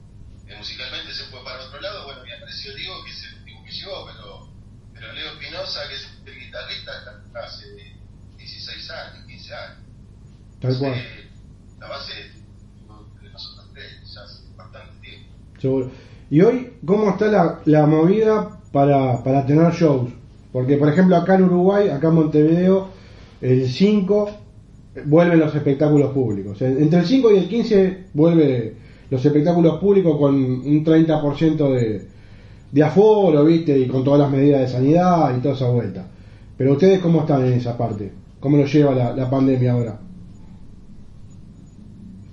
eh, 0.47 0.55
musicalmente 0.57 1.13
se 1.13 1.25
fue 1.25 1.43
para 1.43 1.65
otro 1.65 1.79
lado. 1.79 2.05
Bueno, 2.05 2.23
me 2.23 2.33
apareció 2.33 2.73
Diego, 2.75 3.03
que 3.03 3.11
es 3.11 3.23
el 3.25 3.35
último 3.35 3.63
que 3.63 3.71
llegó, 3.71 4.05
pero, 4.07 4.49
pero 4.93 5.13
Leo 5.13 5.33
Espinosa, 5.33 5.87
que 5.87 5.95
es 5.95 6.07
el 6.25 6.39
guitarrista, 6.39 7.21
está 7.27 7.45
hace 7.45 7.95
16 8.37 8.89
años, 8.89 9.27
15 9.27 9.53
años. 9.53 9.77
Tal 10.61 10.77
cual. 10.79 11.29
La 11.79 11.87
base 11.89 12.13
de 12.13 13.29
nosotros 13.29 13.69
tres, 13.73 14.13
ya 14.13 14.21
hace 14.23 14.43
bastante 14.55 14.99
tiempo. 14.99 15.35
Seguro. 15.59 15.91
Y 16.29 16.41
hoy, 16.41 16.73
¿cómo 16.85 17.09
está 17.09 17.27
la, 17.27 17.59
la 17.65 17.85
movida 17.85 18.59
para, 18.71 19.23
para 19.23 19.45
tener 19.45 19.71
shows? 19.73 20.09
Porque, 20.51 20.77
por 20.77 20.89
ejemplo, 20.89 21.15
acá 21.15 21.35
en 21.35 21.43
Uruguay, 21.43 21.89
acá 21.89 22.07
en 22.09 22.15
Montevideo, 22.15 22.87
el 23.41 23.67
5 23.69 24.29
vuelven 25.05 25.39
los 25.39 25.53
espectáculos 25.55 26.11
públicos. 26.11 26.61
En- 26.61 26.81
Entre 26.81 26.99
el 26.99 27.05
5 27.05 27.31
y 27.31 27.37
el 27.37 27.47
15 27.47 28.05
vuelve 28.13 28.75
los 29.09 29.23
espectáculos 29.25 29.79
públicos 29.79 30.17
con 30.17 30.35
un 30.35 30.83
30% 30.83 31.71
de, 31.73 32.07
de 32.71 32.83
aforo, 32.83 33.45
¿viste? 33.45 33.77
Y 33.77 33.87
con 33.87 34.03
todas 34.03 34.19
las 34.19 34.31
medidas 34.31 34.61
de 34.61 34.67
sanidad 34.67 35.35
y 35.37 35.41
toda 35.41 35.55
esa 35.55 35.69
vuelta. 35.69 36.07
Pero 36.57 36.73
ustedes, 36.73 36.99
¿cómo 36.99 37.21
están 37.21 37.45
en 37.45 37.53
esa 37.53 37.77
parte? 37.77 38.11
¿Cómo 38.39 38.57
lo 38.57 38.65
lleva 38.65 38.93
la, 38.93 39.13
la 39.15 39.29
pandemia 39.29 39.71
ahora? 39.71 39.99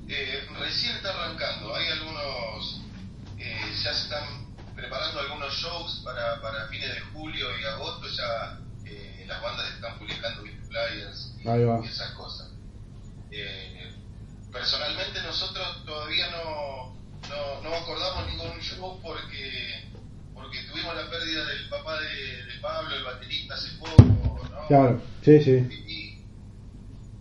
Eh, 0.09 0.41
recién 0.61 0.97
está 0.97 1.11
arrancando, 1.11 1.75
hay 1.75 1.85
algunos, 1.99 2.83
eh, 3.39 3.43
ya 3.83 3.93
se 3.93 4.05
están 4.05 4.25
preparando 5.05 5.21
algunos 5.21 5.55
shows 5.55 6.01
para, 6.05 6.41
para 6.41 6.69
fines 6.69 6.95
de 6.95 7.01
julio 7.13 7.47
y 7.59 7.65
agosto, 7.65 8.07
ya 8.09 8.59
eh, 8.87 9.25
las 9.27 9.43
bandas 9.43 9.71
están 9.75 9.99
publicando 9.99 10.43
flyers 10.69 11.35
y, 11.39 11.87
esas 11.87 12.11
cosas. 12.13 12.51
Eh, 13.31 13.93
personalmente 14.53 15.21
nosotros 15.23 15.85
todavía 15.85 16.31
no, 16.31 16.95
no, 17.29 17.63
no 17.63 17.75
acordamos 17.75 18.27
ningún 18.29 18.61
show 18.61 19.01
porque 19.03 19.91
porque 20.33 20.63
tuvimos 20.65 20.95
la 20.97 21.09
pérdida 21.09 21.45
del 21.47 21.69
papá 21.69 22.01
de, 22.01 22.45
de 22.45 22.61
Pablo, 22.61 22.95
el 22.95 23.05
baterista, 23.05 23.55
hace 23.55 23.71
poco, 23.79 24.03
¿no? 24.03 24.67
Claro, 24.67 25.03
sí, 25.23 25.41
sí. 25.43 25.69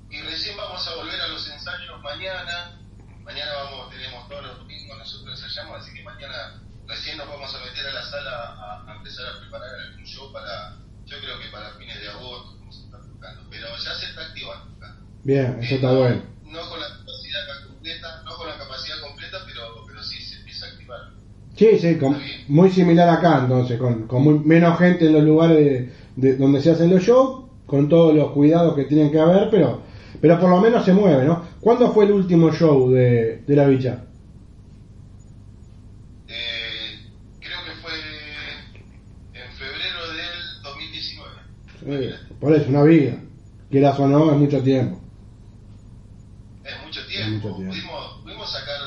y, 0.10 0.16
y 0.16 0.22
recién 0.22 0.58
vamos 0.58 0.86
a 0.88 0.96
volver 0.96 1.20
a 1.22 1.28
los 1.28 1.48
ensayos 1.50 2.02
mañana. 2.02 2.80
Mañana 3.24 3.54
vamos, 3.54 3.90
tenemos 3.90 4.28
todos 4.28 4.44
los 4.44 4.58
domingos, 4.58 4.98
nosotros 4.98 5.42
ensayamos, 5.42 5.82
así 5.82 5.94
que 5.94 6.04
mañana 6.04 6.63
recién 6.88 7.18
nos 7.18 7.28
vamos 7.28 7.54
a 7.56 7.60
meter 7.66 7.88
a 7.88 7.94
la 7.94 8.04
sala 8.04 8.32
a, 8.32 8.92
a 8.92 8.96
empezar 8.98 9.26
a 9.28 9.40
preparar 9.40 9.70
algún 9.90 10.06
show 10.06 10.32
para, 10.32 10.78
yo 11.06 11.18
creo 11.20 11.40
que 11.40 11.50
para 11.52 11.72
fines 11.78 12.00
de 12.00 12.08
agosto, 12.10 12.58
vamos 12.60 12.78
a 12.78 12.86
estar 12.86 13.02
tocando. 13.02 13.42
Pero 13.50 13.68
ya 13.78 13.94
se 13.96 14.06
está 14.08 14.22
activando. 14.28 14.76
acá. 14.78 14.98
Bien, 15.24 15.58
eso 15.62 15.74
Eh, 15.74 15.76
está 15.76 15.88
no- 15.92 16.00
bueno. 16.00 16.22
No 16.44 16.70
con 16.70 16.80
la 16.80 16.88
capacidad 16.88 17.68
completa, 17.68 18.22
no 18.26 18.36
con 18.36 18.48
la 18.48 18.58
capacidad 18.58 19.00
completa, 19.02 19.38
pero, 19.46 19.62
pero 19.88 20.04
sí 20.04 20.22
se 20.22 20.36
empieza 20.40 20.66
a 20.66 20.70
activar. 20.70 21.00
Sí, 21.58 21.80
sí, 21.80 21.98
con- 21.98 22.20
muy 22.48 22.70
similar 22.72 23.10
acá 23.10 23.40
entonces, 23.42 23.80
con, 23.80 24.08
con 24.08 24.22
muy- 24.24 24.40
menos 24.40 24.78
gente 24.78 25.06
en 25.08 25.14
los 25.14 25.24
lugares 25.24 25.58
de, 25.58 25.94
de- 26.16 26.38
donde 26.38 26.62
se 26.62 26.72
hacen 26.72 26.90
los 26.90 27.02
shows, 27.04 27.46
con 27.66 27.90
todos 27.90 28.14
los 28.14 28.32
cuidados 28.32 28.76
que 28.76 28.84
tienen 28.86 29.12
que 29.12 29.20
haber, 29.20 29.50
pero 29.50 29.82
pero 30.22 30.40
por 30.40 30.50
lo 30.50 30.60
menos 30.62 30.86
se 30.86 30.94
mueve, 30.94 31.26
¿no? 31.26 31.44
¿Cuándo 31.60 31.92
fue 31.92 32.06
el 32.06 32.12
último 32.12 32.52
show 32.54 32.90
de, 32.92 33.38
de 33.48 33.56
la 33.56 33.66
bicha? 33.68 34.04
Eh, 36.28 37.10
creo 37.40 37.58
que 37.66 37.72
fue 37.82 37.92
en 39.34 39.52
febrero 39.54 40.08
del 40.14 40.62
2019. 40.64 41.32
Por 42.40 42.54
eso, 42.54 42.70
una 42.70 42.84
vida. 42.84 43.18
Quieras 43.70 44.00
o 44.00 44.08
no, 44.08 44.32
es 44.32 44.38
mucho 44.38 44.62
tiempo. 44.64 45.02
Es 46.64 46.82
mucho 46.86 47.02
Es 47.02 47.08
tiempo. 47.08 47.50
mucho 47.50 47.58
tiempo. 47.58 47.72
Pudimos, 47.74 48.22
pudimos 48.24 48.52
sacar, 48.52 48.80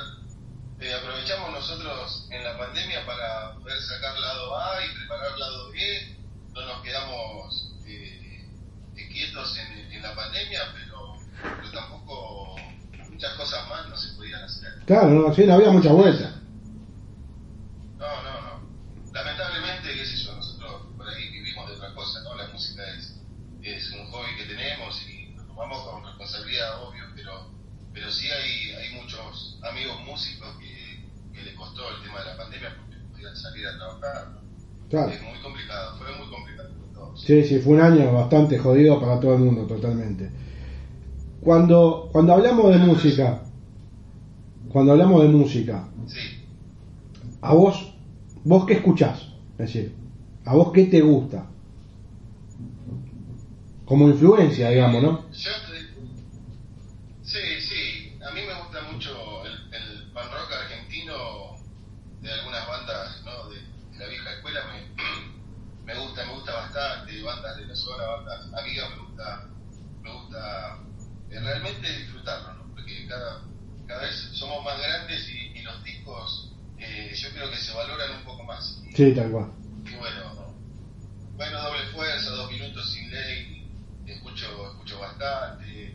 eh, 0.81 0.95
aprovechamos 0.95 1.53
nosotros 1.53 2.29
en 2.31 2.45
la 2.45 2.57
pandemia 2.59 3.05
para 3.05 3.55
poder 3.59 3.81
sacar 3.81 4.19
lado 4.19 4.57
A 4.57 4.85
y 4.85 4.97
preparar 4.97 5.39
lado 5.39 5.71
B. 5.73 6.17
No 6.55 6.67
nos 6.67 6.83
quedamos 6.83 7.75
eh, 7.87 8.45
eh, 8.97 9.09
quietos 9.13 9.59
en, 9.59 9.93
en 9.93 10.03
la 10.03 10.15
pandemia, 10.15 10.61
pero, 10.73 11.17
pero 11.43 11.71
tampoco 11.73 12.57
muchas 13.11 13.35
cosas 13.35 13.69
más 13.69 13.89
no 13.89 13.97
se 13.97 14.15
podían 14.17 14.43
hacer. 14.45 14.73
Claro, 14.87 15.09
no, 15.11 15.35
sí, 15.35 15.45
no 15.45 15.55
había 15.55 15.71
mucha 15.71 15.93
vuelta. 15.93 16.41
No, 17.99 18.23
no, 18.23 18.41
no. 18.41 19.13
Lamentablemente, 19.13 19.93
qué 19.95 20.05
sé 20.05 20.17
yo, 20.17 20.35
nosotros 20.35 20.83
por 20.97 21.09
ahí 21.09 21.31
vivimos 21.31 21.69
de 21.69 21.77
otra 21.77 21.95
cosa, 21.95 22.21
¿no? 22.23 22.35
La 22.35 22.49
música 22.49 22.83
es, 22.97 23.17
es 23.63 23.91
un 23.93 24.07
hobby 24.11 24.37
que 24.37 24.45
tenemos 24.45 25.03
y 25.09 25.33
lo 25.35 25.43
tomamos 25.45 25.83
con 25.89 26.05
responsabilidad, 26.05 26.83
obvio, 26.83 27.05
pero, 27.15 27.51
pero 27.93 28.11
sí 28.13 28.29
hay, 28.31 28.71
hay 28.75 28.95
muchos 29.01 29.59
amigos 29.63 29.99
músicos 30.05 30.49
que, 30.59 31.05
que 31.33 31.43
les 31.43 31.55
costó 31.55 31.89
el 31.97 32.03
tema 32.03 32.21
de 32.21 32.27
la 32.27 32.37
pandemia 32.37 32.77
porque 32.77 32.97
no 32.97 33.09
podían 33.13 33.26
salir 33.37 33.67
a 33.67 33.77
trabajar. 33.77 34.27
Claro. 34.89 35.11
Es 35.11 35.23
muy 35.23 35.39
complicado, 35.41 35.97
fue 35.99 36.17
muy 36.17 36.29
complicado 36.29 36.69
todos. 36.95 37.21
Sí, 37.21 37.43
sí, 37.45 37.59
fue 37.59 37.75
un 37.75 37.81
año 37.81 38.13
bastante 38.13 38.57
jodido 38.59 38.99
para 39.01 39.19
todo 39.21 39.35
el 39.35 39.41
mundo, 39.41 39.67
totalmente. 39.67 40.31
Cuando, 41.41 42.09
cuando 42.13 42.33
hablamos 42.33 42.71
de 42.73 42.79
música, 42.79 43.41
cuando 44.69 44.93
hablamos 44.93 45.23
de 45.23 45.29
música, 45.29 45.85
Sí. 46.07 46.19
a 47.41 47.53
vos, 47.55 47.93
vos 48.45 48.65
qué 48.67 48.75
escuchás, 48.75 49.29
es 49.53 49.59
decir, 49.59 49.95
a 50.45 50.55
vos 50.55 50.73
qué 50.73 50.85
te 50.85 51.01
gusta, 51.01 51.47
como 53.85 54.09
influencia, 54.09 54.69
digamos, 54.69 55.03
¿no? 55.03 55.25
Yo 55.33 55.51
te- 55.63 55.87
sí, 57.23 57.39
sí, 57.61 58.13
a 58.27 58.31
mí 58.33 58.41
me 58.47 58.55
gusta 58.61 58.81
mucho 58.93 59.11
el, 59.45 59.53
el 59.75 60.11
pan 60.13 60.29
rock 60.31 60.53
argentino 60.53 61.15
de 62.21 62.33
algunas 62.33 62.67
bandas 62.67 63.23
¿no? 63.25 63.49
de, 63.49 63.57
de 63.61 63.99
la 63.99 64.07
vieja 64.09 64.31
escuela, 64.33 64.61
me, 64.67 65.93
me 65.95 66.01
gusta, 66.01 66.25
me 66.27 66.33
gusta 66.33 66.53
bastante, 66.53 67.23
bandas 67.23 67.57
de 67.57 67.67
la 67.67 67.75
zona, 67.77 68.05
bandas 68.07 68.47
amigas, 68.59 68.91
me 68.91 69.03
gusta, 69.07 69.45
me 70.03 70.13
gusta 70.13 70.79
eh, 71.31 71.39
realmente 71.41 71.87
disfrutarlo, 71.99 72.55
¿no? 72.55 72.73
porque 72.75 73.07
cada, 73.07 73.41
cada 73.87 74.03
vez 74.03 74.15
somos 74.33 74.65
más 74.65 74.77
grandes 74.81 75.29
y, 75.29 75.59
y 75.59 75.63
los 75.63 75.83
discos 75.85 76.51
eh, 76.79 77.13
yo 77.15 77.29
creo 77.31 77.49
que 77.51 77.57
se 77.57 77.73
valoran 77.73 78.19
un 78.19 78.25
poco 78.25 78.43
más. 78.45 78.79
Y, 78.85 78.86
Sí, 78.97 79.13
tal 79.15 79.31
cual. 79.31 79.53
y 79.85 79.95
bueno, 79.97 80.35
¿no? 80.35 80.55
bueno, 81.37 81.63
doble 81.63 81.87
fuerza, 81.93 82.31
dos 82.31 82.51
minutos 82.51 82.93
sin 82.93 83.11
ley, 83.11 83.71
escucho, 84.07 84.47
escucho 84.73 84.99
bastante. 84.99 85.95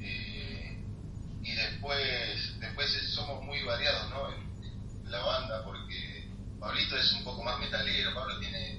eh, 0.00 0.84
y 1.42 1.54
después, 1.54 2.58
después 2.60 2.94
es- 2.96 3.10
somos 3.14 3.44
muy 3.44 3.62
variados, 3.62 4.10
¿no? 4.10 4.30
En, 4.32 4.40
en 5.04 5.10
la 5.10 5.20
banda, 5.20 5.62
porque 5.64 6.28
Pablito 6.58 6.96
es 6.96 7.12
un 7.12 7.24
poco 7.24 7.42
más 7.44 7.58
metalero, 7.60 8.14
Pablo 8.14 8.38
tiene, 8.40 8.72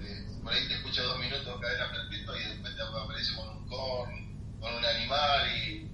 eh, 0.00 0.26
por 0.42 0.52
ahí 0.52 0.66
te 0.68 0.74
escucha 0.74 1.02
dos 1.02 1.18
minutos 1.18 1.60
cadena 1.60 1.90
perpetua 1.90 2.34
y 2.38 2.48
después 2.50 2.76
te 2.76 2.82
aparece 2.82 3.34
con 3.34 3.48
un 3.48 3.66
corn, 3.66 4.58
con 4.60 4.74
un 4.74 4.84
animal 4.84 5.48
y... 5.56 5.90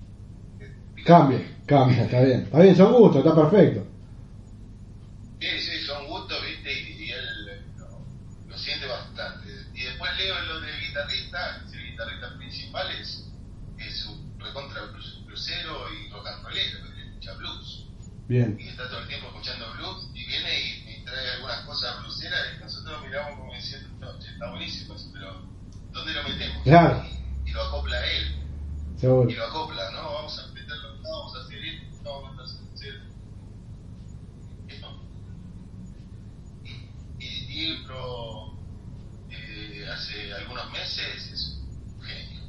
y- 0.99 1.05
Cambia, 1.05 1.41
cambia, 1.67 2.03
está 2.05 2.21
bien. 2.23 2.43
Está 2.43 2.59
bien, 2.61 2.77
son 2.77 2.93
gustos, 2.93 3.25
está 3.25 3.35
perfecto. 3.35 3.87
Sí, 5.41 5.49
sí, 5.59 5.85
son 5.87 6.07
gustos, 6.07 6.39
¿viste? 6.47 6.73
Y, 6.73 7.05
y 7.05 7.11
él 7.11 7.49
eh, 7.51 7.63
lo, 7.79 8.07
lo 8.49 8.57
siente 8.59 8.87
bastante. 8.87 9.49
Y 9.75 9.83
después 9.83 10.11
leo 10.19 10.39
lo 10.43 10.61
del 10.61 10.81
guitarrista, 10.81 11.65
es 11.67 11.73
el 11.73 11.91
guitarrista 11.91 12.37
principal, 12.39 12.91
es, 13.01 13.29
es 13.79 14.07
un 14.07 14.39
recontra 14.39 14.83
blues- 14.93 15.25
bluesero 15.27 15.93
y 15.93 16.09
rock 16.11 16.27
and 16.29 16.45
rollero, 16.45 16.79
que 16.95 17.03
escucha 17.09 17.33
blues. 17.35 17.87
Bien. 18.33 18.57
Y 18.59 18.67
está 18.69 18.89
todo 18.89 19.01
el 19.01 19.09
tiempo 19.09 19.27
escuchando 19.29 19.71
blues 19.75 20.07
y 20.15 20.25
viene 20.25 20.59
y, 20.59 20.91
y 20.91 21.05
trae 21.05 21.33
algunas 21.33 21.61
cosas 21.67 22.01
blueseras 22.01 22.41
y 22.57 22.63
nosotros 22.63 23.03
miramos 23.05 23.39
como 23.39 23.53
diciendo, 23.53 23.89
no, 24.01 24.19
está 24.19 24.51
buenísimo 24.51 24.95
eso, 24.95 25.11
pero 25.13 25.43
¿dónde 25.91 26.15
lo 26.15 26.23
metemos? 26.23 26.63
Claro. 26.63 27.05
Y, 27.45 27.51
y 27.51 27.53
lo 27.53 27.63
acopla 27.63 28.07
él 28.07 28.37
Seguro. 28.99 29.29
y 29.31 29.35
lo 29.35 29.45
acopla, 29.45 29.91
¿no? 29.91 30.15
Vamos 30.15 30.39
a 30.39 30.47
meterlo, 30.55 30.95
no, 31.03 31.11
vamos 31.11 31.37
a 31.37 31.41
hacer 31.43 31.63
esto, 31.63 32.03
no, 32.05 32.23
vamos 32.23 32.41
a 32.41 32.73
hacer 32.75 33.03
esto. 34.69 35.03
Y, 36.65 37.25
y 37.25 37.47
Diego, 37.49 38.59
eh, 39.29 39.87
hace 39.93 40.33
algunos 40.33 40.73
meses 40.73 41.27
es 41.33 41.61
un 41.85 42.01
genio. 42.01 42.41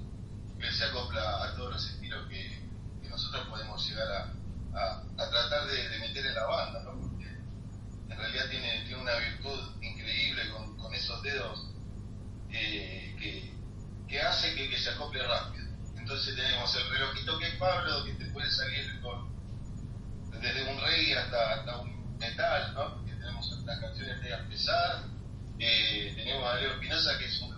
Él 0.60 0.74
se 0.74 0.86
acopla 0.86 1.44
a 1.44 1.56
todos 1.58 1.74
los 1.74 1.90
estilos 1.90 2.26
que, 2.30 2.70
que 3.02 3.10
nosotros 3.10 3.46
podemos 3.50 3.86
llegar 3.90 4.08
a, 4.08 4.34
a, 4.76 5.04
a 5.18 5.30
tratar 5.30 5.68
de, 5.68 5.90
de 5.90 6.00
meter 6.00 6.26
en 6.26 6.34
la 6.36 6.46
banda, 6.46 6.84
¿no? 6.84 7.00
Porque 7.00 7.26
en 8.10 8.18
realidad 8.18 8.50
tiene, 8.50 8.82
tiene 8.88 9.02
una 9.02 9.16
virtud 9.18 9.60
increíble 9.84 10.50
con, 10.52 10.76
con 10.78 10.94
esos 10.96 11.22
dedos 11.22 11.68
eh, 12.52 13.16
que, 13.20 13.54
que 14.08 14.22
hace 14.22 14.56
que, 14.56 14.70
que 14.70 14.78
se 14.80 14.90
acople 14.90 15.22
rápido. 15.22 15.66
Entonces 15.96 16.36
tenemos 16.36 16.76
el 16.76 16.90
relojito 16.90 17.38
que 17.38 17.48
es 17.50 17.56
Pablo, 17.56 18.04
que 18.06 18.14
te 18.14 18.26
puede 18.32 18.50
salir 18.52 19.00
con 19.02 19.32
desde 20.42 20.70
un 20.74 20.82
reggae 20.82 21.18
hasta, 21.20 21.54
hasta 21.54 21.78
un 21.80 22.18
metal, 22.18 22.74
¿no? 22.74 22.96
Porque 22.96 23.12
tenemos 23.14 23.64
las 23.66 23.80
canciones 23.80 24.22
de 24.22 24.34
empezar. 24.34 25.04
Eh, 25.60 26.14
tenemos 26.16 26.50
a 26.52 26.56
Leo 26.56 26.72
Espinosa, 26.74 27.18
que 27.20 27.26
es 27.26 27.42
un 27.42 27.54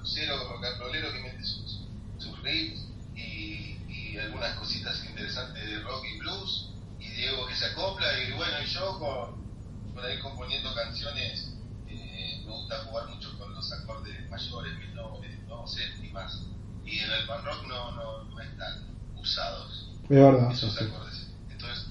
riffs 2.46 2.86
y, 3.16 3.78
y 3.90 4.18
algunas 4.20 4.56
cositas 4.58 5.04
interesantes 5.06 5.66
de 5.66 5.80
rock 5.82 6.06
y 6.06 6.20
blues, 6.20 6.70
y 7.00 7.10
Diego 7.10 7.48
que 7.48 7.56
se 7.56 7.66
acopla, 7.66 8.08
y 8.24 8.32
bueno, 8.34 8.54
y 8.64 8.68
yo 8.68 9.00
con, 9.00 9.94
por 9.94 10.06
ahí 10.06 10.20
componiendo 10.20 10.74
canciones, 10.76 11.54
eh, 11.88 12.44
me 12.46 12.52
gusta 12.52 12.84
jugar 12.86 13.08
mucho 13.10 13.38
con 13.40 13.54
los 13.54 13.72
acordes 13.74 14.30
mayores, 14.30 14.78
menores, 14.78 15.40
no 15.48 15.68
séptimas, 15.68 16.44
y 16.86 17.00
en 17.00 17.12
el 17.12 17.26
pan 17.28 17.35
rock 17.46 17.68
no, 17.68 17.92
no, 17.92 18.24
no 18.26 18.42
están 18.42 18.74
usados 19.16 19.92
Es 20.04 20.10
verdad. 20.10 20.52
esos 20.52 20.74
sí. 20.76 20.84
acordes. 20.84 21.28
Entonces, 21.50 21.86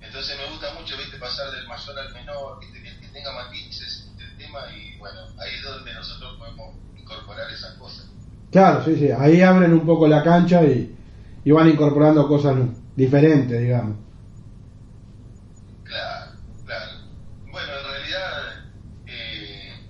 entonces 0.00 0.36
me 0.38 0.50
gusta 0.50 0.74
mucho, 0.74 0.96
viste, 0.96 1.16
pasar 1.18 1.50
del 1.52 1.66
mayor 1.68 1.98
al 1.98 2.12
menor, 2.12 2.60
viste, 2.60 2.82
que, 2.82 3.00
que 3.00 3.08
tenga 3.08 3.32
matices 3.32 4.10
del 4.16 4.36
tema 4.36 4.60
y 4.72 4.98
bueno, 4.98 5.20
ahí 5.38 5.54
es 5.54 5.62
donde 5.62 5.94
nosotros 5.94 6.36
podemos 6.38 6.74
incorporar 6.98 7.50
esas 7.50 7.74
cosas. 7.74 8.06
Claro, 8.50 8.84
sí, 8.84 8.96
sí. 8.96 9.10
Ahí 9.10 9.40
abren 9.42 9.72
un 9.72 9.84
poco 9.86 10.06
la 10.06 10.22
cancha 10.22 10.62
y, 10.64 10.94
y 11.44 11.50
van 11.50 11.68
incorporando 11.68 12.26
cosas 12.28 12.56
diferentes, 12.94 13.60
digamos. 13.60 13.96
Claro, 15.84 16.32
claro. 16.64 16.92
Bueno, 17.50 17.72
en 17.78 17.84
realidad 17.84 18.64
eh, 19.06 19.86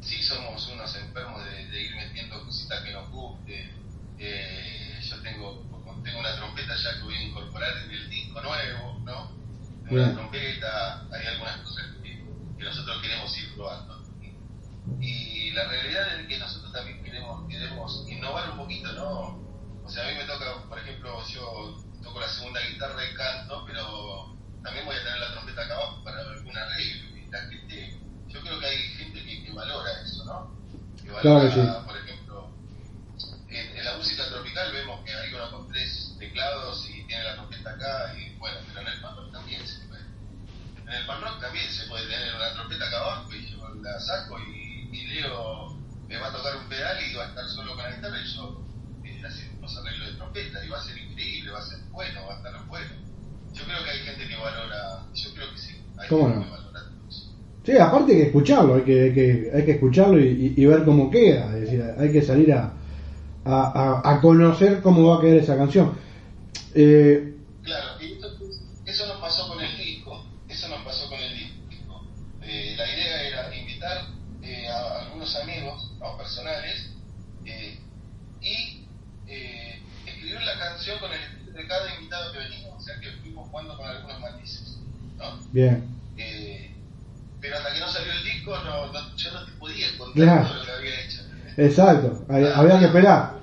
sí 0.00 0.22
somos 0.22 0.66
unos 0.68 0.94
enfermos 0.96 1.42
de, 1.44 1.66
de 1.66 1.82
ir 1.82 1.96
metiendo 1.96 2.44
cositas 2.44 2.82
que 2.82 2.92
nos 2.92 3.10
gusten. 3.10 3.70
Eh, 4.18 4.98
yo 5.02 5.20
tengo, 5.22 5.62
tengo 6.04 6.18
una 6.20 6.36
trompeta 6.36 6.74
ya 6.76 6.98
que 6.98 7.04
voy 7.04 7.14
a 7.14 7.22
incorporar 7.22 7.72
en 7.84 7.90
el 7.90 8.10
disco 8.10 8.40
nuevo, 8.42 8.98
¿no? 9.04 9.30
Una 9.90 10.12
trompeta, 10.14 11.06
hay 11.12 11.26
algunas 11.26 11.56
cosas 11.58 11.86
que, 12.02 12.24
que 12.58 12.64
nosotros 12.64 13.02
queremos 13.02 13.38
ir 13.38 13.54
probando. 13.54 14.00
Y 15.00 15.50
la 15.52 15.68
realidad 15.68 16.20
es 16.20 16.26
que 16.28 16.38
nosotros 16.38 16.72
también 16.72 17.02
queremos, 17.02 17.48
queremos 17.48 18.04
innovar 18.08 18.50
un 18.50 18.56
poquito, 18.58 18.92
¿no? 18.92 19.40
O 19.84 19.88
sea, 19.88 20.06
a 20.06 20.10
mí 20.10 20.16
me 20.18 20.24
toca, 20.24 20.62
por 20.68 20.78
ejemplo, 20.78 21.22
yo 21.28 21.76
toco 22.02 22.20
la 22.20 22.28
segunda 22.28 22.60
guitarra 22.60 23.04
y 23.04 23.14
canto, 23.14 23.64
pero 23.66 24.36
también 24.62 24.84
voy 24.86 24.96
a 24.96 25.02
tener 25.02 25.18
la 25.18 25.32
trompeta 25.32 25.62
acá 25.62 25.74
abajo 25.74 26.04
para 26.04 26.20
algún 26.20 26.56
arreglo. 26.56 27.10
La 27.30 27.40
gente, 27.42 27.98
yo 28.28 28.40
creo 28.40 28.58
que 28.60 28.66
hay 28.66 28.78
gente 28.96 29.24
que, 29.24 29.44
que 29.44 29.52
valora 29.52 29.90
eso, 30.02 30.24
¿no? 30.24 30.56
Que 31.02 31.10
valora, 31.10 31.22
Claro 31.22 31.40
que 31.48 31.54
sí. 31.54 31.86
por 31.86 31.96
ejemplo, 31.96 32.50
en, 33.48 33.76
en 33.76 33.84
la 33.84 33.96
música 33.96 34.28
tropical 34.28 34.72
vemos 34.72 35.04
que 35.04 35.12
hay 35.14 35.32
uno 35.34 35.50
con 35.50 35.68
tres 35.68 36.14
teclados 36.18 36.88
y 36.90 37.04
tiene 37.04 37.24
la 37.24 37.34
trompeta 37.34 37.70
acá, 37.70 38.14
y 38.18 38.34
bueno, 38.36 38.58
pero 38.66 38.80
en 38.80 38.86
el 38.88 39.00
pan 39.00 39.16
rock 39.16 39.32
también 39.32 39.66
se 39.66 39.78
puede. 39.86 40.02
En 40.82 40.88
el 40.88 41.06
pan 41.06 41.20
rock 41.22 41.40
también 41.40 41.70
se 41.70 41.86
puede 41.86 42.08
tener 42.08 42.34
una 42.34 42.52
trompeta 42.52 42.86
acá 42.86 42.96
abajo 42.98 43.32
y 43.34 43.46
yo 43.50 43.68
la 43.80 44.00
saco 44.00 44.38
y, 44.40 44.88
y 44.92 45.06
Leo 45.06 45.76
me 46.08 46.16
va 46.18 46.28
a 46.28 46.32
tocar 46.32 46.56
un 46.56 46.68
pedal 46.68 46.98
y 47.04 47.14
va 47.14 47.24
a 47.24 47.28
estar 47.28 47.48
solo 47.48 47.74
con 47.76 47.84
la 47.84 47.94
guitarra 47.94 48.20
y 48.20 48.34
yo 48.34 48.66
eh, 49.04 49.22
haciendo 49.24 49.58
unos 49.58 49.76
arreglos 49.76 50.08
de 50.08 50.14
trompeta 50.14 50.64
y 50.64 50.68
va 50.68 50.78
a 50.78 50.82
ser 50.82 50.98
increíble, 50.98 51.50
va 51.52 51.60
a 51.60 51.62
ser 51.62 51.78
bueno, 51.90 52.26
va 52.26 52.34
a 52.34 52.36
estar 52.38 52.66
bueno. 52.66 52.90
Yo 53.52 53.64
creo 53.64 53.84
que 53.84 53.89
hay 54.00 54.06
gente 54.06 54.28
que 54.28 54.36
valora, 54.36 55.04
yo 55.14 55.34
creo 55.34 55.50
que 55.52 55.58
sí, 55.58 55.74
hay 55.98 56.08
¿Cómo 56.08 56.26
gente 56.28 56.38
no? 56.40 56.44
que 56.46 56.50
valora. 56.50 56.80
Sí, 57.64 57.76
aparte 57.78 58.12
hay 58.12 58.18
que 58.18 58.26
escucharlo, 58.26 58.74
hay 58.76 58.82
que, 58.82 59.02
hay 59.02 59.14
que, 59.14 59.50
hay 59.54 59.64
que 59.64 59.70
escucharlo 59.72 60.18
y, 60.18 60.54
y- 60.56 60.62
y 60.62 60.64
ver 60.66 60.84
cómo 60.84 61.10
queda. 61.10 61.54
Es 61.54 61.60
decir, 61.62 61.82
hay 61.98 62.10
que 62.12 62.22
salir 62.22 62.52
a, 62.52 62.72
a, 63.44 64.00
a- 64.04 64.10
a 64.12 64.20
conocer 64.20 64.80
cómo 64.82 65.08
va 65.08 65.18
a 65.18 65.20
quedar 65.20 65.36
esa 65.38 65.56
canción. 65.56 65.92
Eh, 66.74 67.34
Claro, 67.62 68.00
y 68.00 68.12
esto- 68.12 68.28
eso 68.86 69.06
nos 69.06 69.20
pasó 69.20 69.46
con 69.48 69.60
el 69.60 69.76
disco, 69.76 70.24
eso 70.48 70.68
nos 70.68 70.82
pasó 70.82 71.08
con 71.08 71.20
el 71.20 71.34
disco. 71.34 72.02
Eh, 72.42 72.74
la 72.76 72.86
idea 72.90 73.22
era 73.28 73.54
invitar 73.56 74.06
eh, 74.42 74.66
a 74.66 75.04
algunos 75.04 75.36
amigos, 75.36 75.90
¿no? 76.00 76.16
personales, 76.16 76.90
eh, 77.44 77.78
y 78.40 78.86
eh, 79.28 79.78
escribir 80.06 80.40
la 80.40 80.58
canción 80.58 80.98
con 80.98 81.12
el 81.12 81.20
estilo 81.20 81.52
de 81.52 81.66
cada 81.68 81.94
invitado 81.94 82.32
que 82.32 82.38
venimos, 82.38 82.72
o 82.78 82.80
sea 82.80 82.98
que 83.00 83.10
fuimos 83.20 83.46
jugando 83.50 83.76
con 83.76 83.86
algunos 83.86 84.20
matices. 84.20 84.78
¿no? 85.18 85.38
Bien, 85.52 85.84
Eh, 86.16 86.74
pero 87.40 87.56
hasta 87.56 87.72
que 87.72 87.80
no 87.80 87.88
salió 87.88 88.12
el 88.12 88.24
disco, 88.24 88.56
no, 88.64 88.92
no- 88.92 89.16
yo 89.16 89.32
no 89.32 89.44
te 89.46 89.52
podía 89.52 89.98
contar 89.98 90.14
Claro. 90.22 90.46
todo 90.48 90.58
lo 90.58 90.64
que 90.64 90.72
había 90.72 91.00
hecho. 91.00 91.20
exacto, 91.56 92.24
hay- 92.28 92.44
había 92.44 92.78
que 92.78 92.84
esperar. 92.86 93.40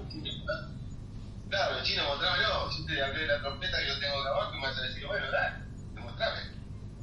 Claro, 1.50 1.78
el 1.78 1.84
chino, 1.84 2.04
mostrámelo. 2.06 2.70
Yo 2.70 2.86
te 2.86 3.02
hablé 3.04 3.20
de 3.22 3.28
la 3.28 3.40
trompeta 3.42 3.78
que 3.80 3.88
yo 3.88 4.00
tengo 4.00 4.18
abajo 4.20 4.54
y 4.54 4.58
me 4.58 4.68
vas 4.68 4.78
a 4.78 4.82
decir, 4.82 5.06
bueno, 5.08 5.32
dale, 5.32 5.56
demostrame. 5.96 6.42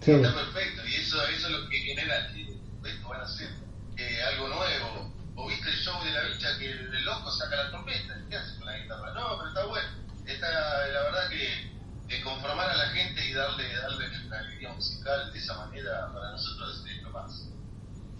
Sí. 0.00 0.10
Está 0.12 0.34
perfecto, 0.34 0.86
y 0.86 0.94
eso, 0.94 1.26
eso 1.28 1.46
es 1.48 1.52
lo 1.52 1.68
que 1.70 1.78
genera 1.78 2.28
que 2.32 2.42
esto 2.88 3.08
van 3.08 3.20
a 3.20 3.24
hacer 3.24 3.48
eh, 3.96 4.22
algo 4.32 4.48
nuevo. 4.48 5.14
O 5.36 5.48
viste 5.48 5.68
el 5.68 5.76
show 5.76 6.02
de 6.04 6.10
la 6.12 6.22
bicha 6.28 6.58
que 6.58 6.70
el, 6.70 6.94
el 6.94 7.04
loco 7.04 7.30
saca 7.32 7.56
la 7.56 7.70
trompeta, 7.70 8.14
¿qué 8.28 8.36
hace 8.36 8.56
con 8.58 8.66
la 8.66 8.78
guitarra? 8.78 9.12
No, 9.14 9.36
pero 9.38 9.48
está 9.48 9.64
bueno. 9.64 9.88
Está, 10.26 10.48
la 10.50 11.00
verdad 11.10 11.28
que, 11.30 11.72
que 12.08 12.20
conformar 12.22 12.68
a 12.70 12.76
la 12.76 12.88
gente 12.90 13.26
y 13.26 13.32
darle, 13.32 13.64
darle 13.76 14.06
una 14.26 14.38
alegría 14.38 14.72
musical 14.74 15.32
de 15.32 15.38
esa 15.38 15.54
manera 15.56 16.12
para 16.12 16.30
nosotros 16.32 16.84
es 16.88 17.02
lo 17.02 17.10
más. 17.10 17.48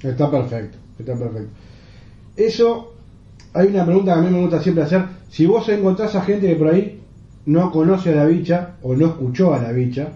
Está 0.05 0.31
perfecto, 0.31 0.79
está 0.99 1.17
perfecto. 1.17 1.51
Eso, 2.37 2.95
hay 3.53 3.69
una 3.69 3.85
pregunta 3.85 4.14
que 4.14 4.21
a 4.21 4.23
mí 4.23 4.31
me 4.31 4.40
gusta 4.40 4.62
siempre 4.62 4.85
hacer. 4.85 5.05
Si 5.31 5.47
vos 5.47 5.69
encontrás 5.69 6.14
a 6.14 6.23
gente 6.23 6.47
que 6.47 6.57
por 6.57 6.69
ahí 6.69 7.01
no 7.47 7.71
conoce 7.71 8.12
a 8.12 8.17
la 8.17 8.27
bicha 8.27 8.77
o 8.83 8.95
no 8.95 9.07
escuchó 9.07 9.55
a 9.55 9.62
la 9.62 9.73
bicha, 9.73 10.12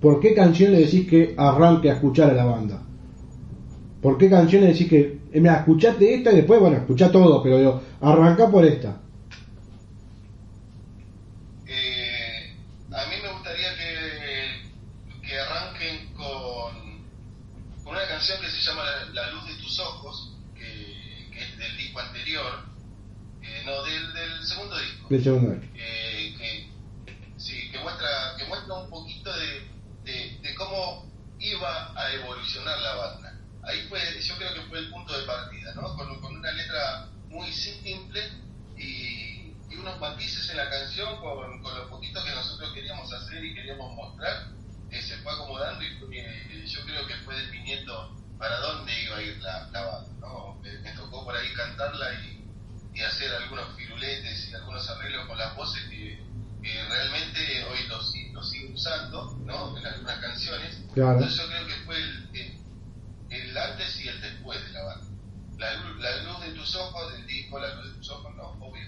¿por 0.00 0.20
qué 0.20 0.34
canción 0.34 0.72
le 0.72 0.80
decís 0.80 1.08
que 1.08 1.34
arranque 1.36 1.90
a 1.90 1.94
escuchar 1.94 2.30
a 2.30 2.34
la 2.34 2.44
banda? 2.44 2.82
¿Por 4.00 4.16
qué 4.16 4.30
canción 4.30 4.62
le 4.62 4.68
decís 4.68 4.88
que, 4.88 5.20
eh, 5.32 5.40
mira, 5.40 5.56
escuchate 5.56 6.14
esta 6.14 6.32
y 6.32 6.36
después, 6.36 6.58
bueno, 6.58 6.78
escuchá 6.78 7.12
todo, 7.12 7.42
pero 7.42 7.58
digo, 7.58 7.82
arranca 8.00 8.50
por 8.50 8.64
esta? 8.64 8.98
Eh, 11.66 12.54
a 12.90 13.06
mí 13.10 13.14
me 13.22 13.32
gustaría 13.32 13.68
que, 13.76 15.28
que 15.28 15.38
arranquen 15.38 16.14
con, 16.14 17.04
con 17.84 17.92
una 17.92 18.08
canción 18.08 18.40
que 18.40 18.48
se 18.48 18.62
llama 18.62 18.82
La, 19.12 19.22
La 19.22 19.32
luz 19.32 19.46
de 19.48 19.62
tus 19.62 19.78
ojos, 20.00 20.32
que, 20.54 21.28
que 21.32 21.42
es 21.42 21.58
del 21.58 21.76
disco 21.76 22.00
anterior, 22.00 22.64
eh, 23.42 23.62
no, 23.64 23.82
del, 23.82 24.12
del 24.12 24.46
segundo 24.46 24.78
disco, 24.78 25.08
Del 25.08 25.24
segundo 25.24 25.66
eh, 25.74 26.34
que, 26.36 26.70
sí, 27.38 27.70
que, 27.70 27.78
muestra, 27.78 28.34
que 28.38 28.44
muestra 28.46 28.74
un 28.74 28.90
poquito 28.90 29.32
de, 29.32 29.70
de, 30.04 30.38
de 30.40 30.54
cómo 30.54 31.10
iba 31.38 31.92
a 31.98 32.12
evolucionar 32.14 32.78
la 32.80 32.94
banda. 32.94 33.40
Ahí 33.62 33.86
fue, 33.88 34.00
yo 34.20 34.36
creo 34.36 34.54
que 34.54 34.62
fue 34.62 34.78
el 34.78 34.90
punto 34.90 35.18
de 35.18 35.26
partida, 35.26 35.74
¿no? 35.74 35.94
Con, 35.96 36.20
con 36.20 36.36
una 36.36 36.50
letra 36.52 37.08
muy 37.28 37.52
simple 37.52 38.20
y, 38.76 39.52
y 39.70 39.76
unos 39.76 40.00
matices 40.00 40.48
en 40.50 40.56
la 40.56 40.70
canción 40.70 41.20
con, 41.20 41.62
con 41.62 41.78
lo 41.78 41.88
poquito 41.88 42.22
que 42.24 42.30
nosotros 42.30 42.72
queríamos 42.72 43.12
hacer 43.12 43.44
y 43.44 43.54
queríamos 43.54 43.94
mostrar, 43.94 44.48
eh, 44.90 45.02
se 45.02 45.16
fue 45.18 45.32
acomodando 45.32 45.84
y 45.84 46.18
eh, 46.18 46.64
yo 46.66 46.84
creo 46.84 47.06
que 47.06 47.14
fue 47.16 47.36
definiendo 47.36 48.19
para 48.40 48.58
dónde 48.60 48.92
iba 49.04 49.16
a 49.18 49.22
ir 49.22 49.38
la, 49.42 49.68
la 49.70 49.82
banda, 49.84 50.10
¿no? 50.20 50.58
Me, 50.62 50.72
me 50.80 50.90
tocó 50.94 51.24
por 51.24 51.36
ahí 51.36 51.52
cantarla 51.54 52.06
y, 52.24 52.42
y 52.94 53.00
hacer 53.02 53.32
algunos 53.34 53.76
firuletes 53.76 54.48
y 54.48 54.54
algunos 54.54 54.88
arreglos 54.88 55.26
con 55.28 55.36
las 55.38 55.54
voces 55.54 55.84
que, 55.90 56.18
que 56.62 56.84
realmente 56.88 57.64
hoy 57.66 57.86
los, 57.88 58.12
los 58.32 58.50
sigo 58.50 58.72
usando, 58.74 59.36
¿no? 59.44 59.76
En 59.78 59.86
algunas 59.86 60.18
canciones. 60.20 60.82
Claro. 60.94 61.12
Entonces 61.12 61.36
yo 61.38 61.46
creo 61.48 61.66
que 61.66 61.74
fue 61.84 61.96
el, 61.98 62.30
el, 62.34 62.58
el 63.30 63.58
antes 63.58 64.00
y 64.00 64.08
el 64.08 64.20
después 64.22 64.60
de 64.64 64.72
la 64.72 64.82
banda. 64.84 65.06
La, 65.58 65.74
luz- 65.74 66.00
la 66.00 66.16
luz 66.22 66.40
de 66.40 66.52
tus 66.52 66.74
ojos, 66.76 67.12
del 67.12 67.26
disco, 67.26 67.58
la 67.60 67.74
luz 67.74 67.90
de 67.92 67.98
tus 67.98 68.10
ojos, 68.10 68.34
no, 68.36 68.44
obvio. 68.64 68.82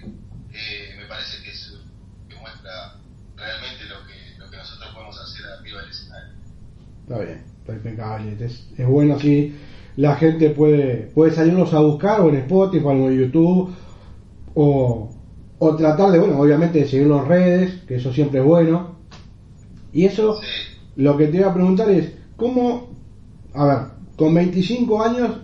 Eh, 0.51 0.95
me 0.99 1.05
parece 1.07 1.43
que 1.43 1.51
es 1.51 1.73
que 2.29 2.35
muestra 2.37 2.97
realmente 3.37 3.85
lo 3.85 4.07
que, 4.07 4.35
lo 4.39 4.51
que 4.51 4.57
nosotros 4.57 4.95
podemos 4.95 5.19
hacer 5.21 5.45
arriba 5.47 5.83
del 5.83 5.91
escenario. 5.91 6.42
Está 7.13 7.25
bien, 7.25 7.43
está 7.61 7.75
impecable. 7.75 8.37
Es, 8.41 8.67
es 8.79 8.87
bueno 8.87 9.19
si 9.19 9.55
la 9.97 10.17
gente 10.17 10.49
puede, 10.49 11.11
puede 11.15 11.33
salirlos 11.33 11.75
a 11.75 11.81
buscar 11.81 12.23
o 12.23 12.31
en 12.31 12.37
Spotify 12.37 12.87
o 12.87 13.11
en 13.11 13.19
YouTube 13.19 13.71
o, 14.55 15.11
o 15.59 15.77
tratar 15.77 16.11
de, 16.11 16.19
bueno, 16.19 16.41
obviamente 16.41 16.79
de 16.79 16.89
seguir 16.89 17.09
las 17.09 17.29
redes, 17.29 17.83
que 17.87 17.97
eso 17.97 18.11
siempre 18.15 18.41
es 18.41 18.47
bueno. 18.47 18.97
Y 19.93 20.07
eso, 20.07 20.41
lo 20.97 21.19
que 21.19 21.27
te 21.27 21.37
iba 21.37 21.51
a 21.51 21.55
preguntar 21.55 21.91
es, 21.91 22.15
¿cómo, 22.37 22.89
a 23.53 23.67
ver, 23.67 23.79
con 24.17 24.33
25 24.33 25.03
años, 25.03 25.37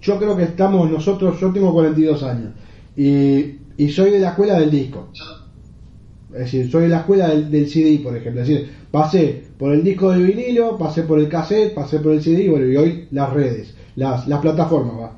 yo 0.00 0.18
creo 0.18 0.34
que 0.38 0.44
estamos 0.44 0.90
nosotros, 0.90 1.38
yo 1.38 1.52
tengo 1.52 1.74
42 1.74 2.22
años 2.22 2.52
y, 2.96 3.58
y 3.76 3.90
soy 3.90 4.10
de 4.10 4.20
la 4.20 4.30
escuela 4.30 4.58
del 4.58 4.70
disco. 4.70 5.10
Es 6.32 6.38
decir, 6.40 6.70
soy 6.70 6.88
la 6.88 6.98
escuela 6.98 7.28
del, 7.28 7.50
del 7.50 7.68
CD, 7.68 8.00
por 8.02 8.16
ejemplo. 8.16 8.42
Decir, 8.42 8.70
pasé 8.90 9.44
por 9.58 9.72
el 9.72 9.82
disco 9.82 10.10
de 10.10 10.22
vinilo, 10.22 10.78
pasé 10.78 11.02
por 11.02 11.18
el 11.18 11.28
cassette, 11.28 11.74
pasé 11.74 11.98
por 11.98 12.12
el 12.12 12.22
CD, 12.22 12.48
bueno, 12.48 12.66
y 12.66 12.76
hoy 12.76 13.08
las 13.10 13.32
redes, 13.32 13.74
las, 13.96 14.28
las 14.28 14.40
plataformas, 14.40 14.94
va. 14.98 15.12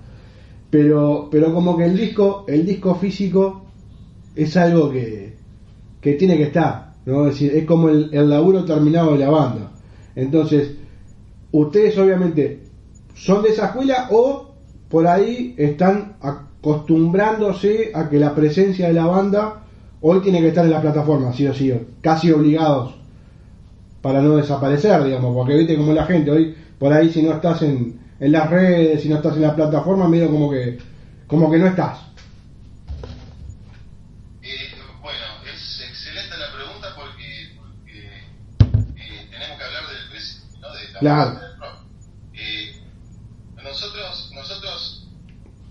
Pero, 0.71 1.29
pero 1.31 1.53
como 1.53 1.77
que 1.77 1.85
el 1.85 1.97
disco, 1.97 2.45
el 2.49 2.65
disco 2.65 2.95
físico 2.95 3.67
es 4.35 4.57
algo 4.57 4.91
que, 4.91 5.35
que 6.01 6.15
tiene 6.15 6.39
que 6.39 6.45
estar, 6.45 6.95
¿no? 7.05 7.27
Es 7.27 7.35
decir, 7.35 7.55
es 7.55 7.67
como 7.67 7.91
el, 7.91 8.09
el 8.13 8.31
laburo 8.31 8.65
terminado 8.65 9.13
de 9.13 9.19
la 9.19 9.31
banda. 9.31 9.73
Entonces, 10.17 10.73
ustedes 11.51 11.97
obviamente 11.99 12.61
son 13.15 13.43
de 13.43 13.51
esa 13.51 13.67
escuela 13.67 14.09
o 14.11 14.53
por 14.89 15.07
ahí 15.07 15.55
están 15.59 16.17
acostumbrándose 16.21 17.93
a 17.95 18.09
que 18.09 18.19
la 18.19 18.35
presencia 18.35 18.89
de 18.89 18.95
la 18.95 19.07
banda 19.07 19.62
hoy 20.03 20.21
tiene 20.21 20.41
que 20.41 20.49
estar 20.49 20.65
en 20.65 20.71
la 20.73 20.81
plataforma, 20.83 21.33
sí 21.33 21.47
o 21.47 21.55
sí, 21.55 21.73
casi 22.01 22.31
obligados 22.31 22.95
para 24.03 24.21
no 24.21 24.37
desaparecer, 24.37 25.03
digamos, 25.05 25.35
porque 25.35 25.55
viste 25.57 25.77
como 25.77 25.93
la 25.93 26.05
gente 26.07 26.31
hoy 26.31 26.57
por 26.79 26.93
ahí 26.93 27.11
si 27.13 27.23
no 27.23 27.33
estás 27.33 27.63
en, 27.63 28.01
en 28.19 28.33
las 28.33 28.51
redes, 28.51 29.03
si 29.03 29.09
no 29.09 29.17
estás 29.17 29.37
en 29.37 29.43
la 29.43 29.55
plataforma, 29.55 30.09
medio 30.09 30.31
como 30.31 30.51
que 30.51 30.79
como 31.29 31.51
que 31.51 31.59
no 31.59 31.67
estás. 31.69 31.99
Eh, 34.43 34.75
bueno, 35.01 35.25
es 35.55 35.81
excelente 35.89 36.37
la 36.37 36.53
pregunta 36.53 36.95
porque, 36.97 37.53
porque 37.57 38.07
eh, 38.97 39.29
tenemos 39.31 39.57
que 39.59 39.65
hablar 39.65 39.85
del 39.89 40.11
presente, 40.11 40.59
¿no? 40.61 40.73
De 40.75 40.93
la 40.93 40.99
Claro. 41.01 41.31
música 41.31 41.47
del 41.49 41.59
rock. 41.61 41.77
Eh, 42.35 42.83
nosotros, 43.63 44.31
nosotros 44.35 45.09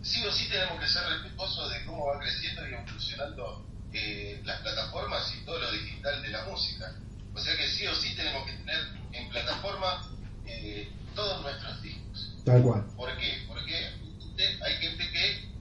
sí 0.01 0.23
o 0.25 0.31
sí 0.31 0.47
tenemos 0.49 0.79
que 0.79 0.87
ser 0.87 1.03
respetuosos 1.09 1.69
de 1.71 1.85
cómo 1.85 2.07
va 2.07 2.19
creciendo 2.19 2.61
y 2.67 2.73
evolucionando 2.73 3.65
eh, 3.93 4.41
las 4.45 4.61
plataformas 4.61 5.33
y 5.39 5.45
todo 5.45 5.59
lo 5.59 5.71
digital 5.71 6.21
de 6.21 6.29
la 6.29 6.45
música. 6.45 6.95
O 7.33 7.39
sea 7.39 7.55
que 7.55 7.67
sí 7.67 7.85
o 7.87 7.95
sí 7.95 8.15
tenemos 8.15 8.45
que 8.45 8.53
tener 8.53 8.79
en 9.13 9.29
plataforma 9.29 10.01
eh, 10.47 10.89
todos 11.15 11.41
nuestros 11.43 11.81
discos. 11.81 12.30
Tal 12.45 12.61
cual. 12.63 12.85
¿Por 12.95 13.15
qué? 13.17 13.43
Porque 13.47 13.93
usted- 14.19 14.61
hay 14.63 14.73
gente 14.77 15.09
que 15.11 15.51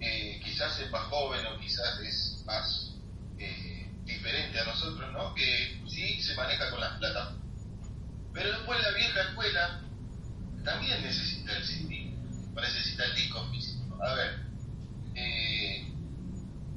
eh, 0.00 0.40
quizás 0.44 0.78
es 0.80 0.90
más 0.90 1.02
joven 1.04 1.44
o 1.46 1.60
quizás 1.60 2.00
es 2.00 2.42
más 2.46 2.94
eh, 3.38 3.88
diferente 4.04 4.58
a 4.58 4.64
nosotros, 4.64 5.12
¿no? 5.12 5.34
Que 5.34 5.80
sí 5.88 6.20
se 6.22 6.34
maneja 6.34 6.70
con 6.70 6.80
las 6.80 6.98
plataformas. 6.98 7.42
Pero 8.32 8.48
después 8.50 8.80
la 8.82 8.90
vieja 8.92 9.20
escuela 9.22 9.80
también 10.64 11.02
necesita 11.02 11.56
el 11.56 11.64
CD, 11.64 12.14
necesita 12.54 13.04
el 13.04 13.14
disco 13.14 13.46
físico. 13.50 14.02
A 14.02 14.14
ver, 14.14 14.40
eh, 15.14 15.92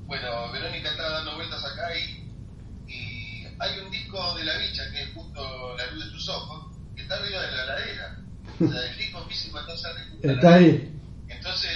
bueno, 0.05 0.51
Verónica 0.51 0.91
está 0.91 1.09
dando 1.09 1.35
vueltas 1.35 1.63
acá 1.65 1.97
y, 1.97 2.29
y 2.91 3.45
hay 3.59 3.79
un 3.79 3.89
disco 3.89 4.35
de 4.35 4.43
la 4.43 4.57
bicha 4.57 4.83
que 4.91 5.01
es 5.03 5.13
justo 5.13 5.75
La 5.77 5.85
luz 5.91 6.05
de 6.05 6.11
tus 6.11 6.29
ojos, 6.29 6.75
que 6.95 7.01
está 7.03 7.15
arriba 7.15 7.41
de 7.41 7.51
la 7.51 7.63
heladera. 7.63 8.19
O 8.59 8.67
sea, 8.71 8.81
el 8.91 8.97
está 10.23 10.49
de 10.49 10.55
ahí. 10.55 11.01
Entonces, 11.27 11.71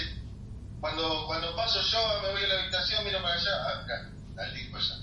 cuando, 0.80 1.26
cuando 1.28 1.56
paso 1.56 1.80
yo, 1.82 2.22
me 2.22 2.32
voy 2.32 2.44
a 2.44 2.48
la 2.48 2.62
habitación, 2.62 3.04
miro 3.04 3.22
para 3.22 3.36
allá, 3.36 3.52
ah, 3.52 3.84
acá, 3.84 4.10
está 4.30 4.46
el 4.48 4.54
disco 4.56 4.78
allá, 4.78 4.96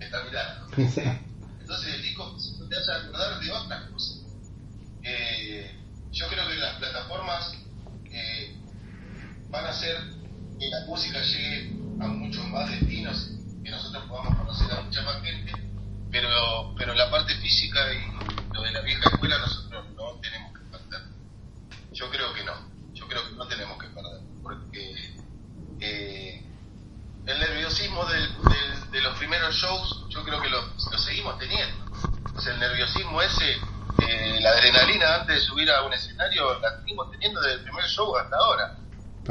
está 0.00 0.24
mirando. 0.24 1.22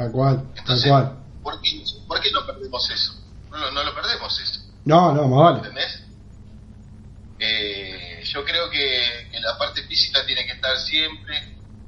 Tal 0.02 0.12
cual, 0.12 0.36
tal 0.38 0.58
Entonces, 0.58 0.90
cual. 0.90 1.18
¿por 1.42 1.60
qué, 1.60 1.84
por 2.08 2.20
qué 2.20 2.30
no 2.32 2.44
perdemos 2.46 2.90
eso? 2.90 3.12
No, 3.50 3.58
lo- 3.58 3.70
no 3.70 3.84
lo 3.84 3.94
perdemos 3.94 4.40
eso. 4.40 4.60
No, 4.84 5.12
no, 5.12 5.28
más 5.28 5.40
vale. 5.40 5.58
¿Entendés? 5.58 6.02
Eh, 7.38 8.22
yo 8.32 8.44
creo 8.44 8.70
que, 8.70 9.28
que 9.30 9.40
la 9.40 9.56
parte 9.58 9.82
física 9.84 10.24
tiene 10.26 10.44
que 10.46 10.52
estar 10.52 10.76
siempre. 10.78 11.36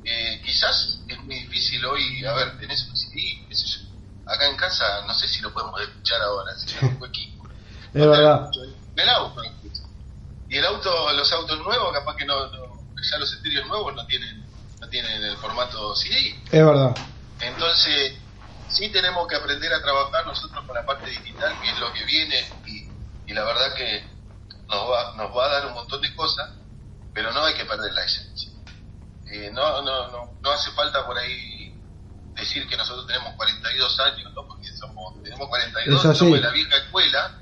Eh, 0.03 0.41
quizás 0.45 1.01
es 1.09 1.19
muy 1.25 1.35
difícil 1.37 1.85
hoy, 1.87 2.25
a 2.25 2.35
ver, 2.35 2.59
tenés 2.59 2.87
un 2.89 2.97
CD, 2.97 3.21
qué 3.49 3.55
sé 3.55 3.65
yo. 3.67 3.79
Acá 4.27 4.47
en 4.49 4.57
casa 4.57 4.85
no 5.07 5.15
sé 5.15 5.29
si 5.29 5.43
lo 5.43 5.53
podemos 5.53 5.81
escuchar 5.81 6.21
ahora, 6.23 6.53
si 6.57 6.75
tengo 6.81 7.07
equipo. 7.07 7.49
Es 7.93 8.07
verdad. 8.07 8.51
En 8.97 9.03
el 9.03 9.09
auto. 9.09 9.43
Y 10.49 10.59
el 10.59 10.67
auto, 10.67 11.13
los 11.15 11.33
autos 11.33 11.59
nuevos, 11.61 11.93
capaz 11.93 12.17
que 12.17 12.25
no, 12.27 12.35
no- 12.47 12.75
ya 13.11 13.19
los 13.19 13.33
estéreos 13.35 13.67
nuevos 13.69 13.95
no 13.95 14.07
tienen, 14.07 14.47
no 14.81 14.89
tienen 14.89 15.23
el 15.23 15.37
formato 15.37 15.95
CD. 15.95 16.35
Es 16.51 16.65
verdad. 16.65 16.95
Entonces, 17.55 18.15
sí 18.69 18.91
tenemos 18.91 19.27
que 19.29 19.37
aprender 19.37 19.73
a 19.73 19.81
trabajar 19.83 20.27
nosotros 20.27 20.65
con 20.65 20.75
la 20.75 20.85
parte 20.85 21.09
digital, 21.11 21.55
que 21.63 21.71
es 21.71 21.79
lo 21.79 21.93
que 21.93 22.05
viene, 22.05 22.45
y, 22.67 22.89
y 23.27 23.35
la 23.35 23.45
verdad 23.45 23.75
que 23.75 24.05
nos 24.69 24.91
va, 24.91 25.15
nos 25.17 25.37
va 25.37 25.47
a 25.47 25.49
dar 25.49 25.67
un 25.67 25.75
montón 25.75 26.01
de 26.03 26.15
cosas, 26.15 26.51
pero 27.13 27.33
no 27.33 27.45
hay 27.45 27.55
que 27.55 27.65
perder 27.65 27.93
la 27.93 28.05
esencia. 28.05 28.51
Eh, 29.31 29.51
no, 29.53 29.83
no, 29.83 30.09
no, 30.11 30.33
no 30.41 30.51
hace 30.51 30.71
falta 30.73 31.07
por 31.07 31.17
ahí 31.17 31.73
decir 32.35 32.67
que 32.69 32.77
nosotros 32.77 33.07
tenemos 33.07 33.35
42 33.37 34.01
años, 34.01 34.33
¿no? 34.35 34.47
porque 34.47 34.67
somos, 34.77 35.23
tenemos 35.23 35.49
42, 35.49 36.01
Es 36.01 36.07
así. 36.11 36.19
somos 36.19 36.35
de 36.35 36.41
la 36.41 36.51
vieja 36.51 36.77
escuela, 36.77 37.39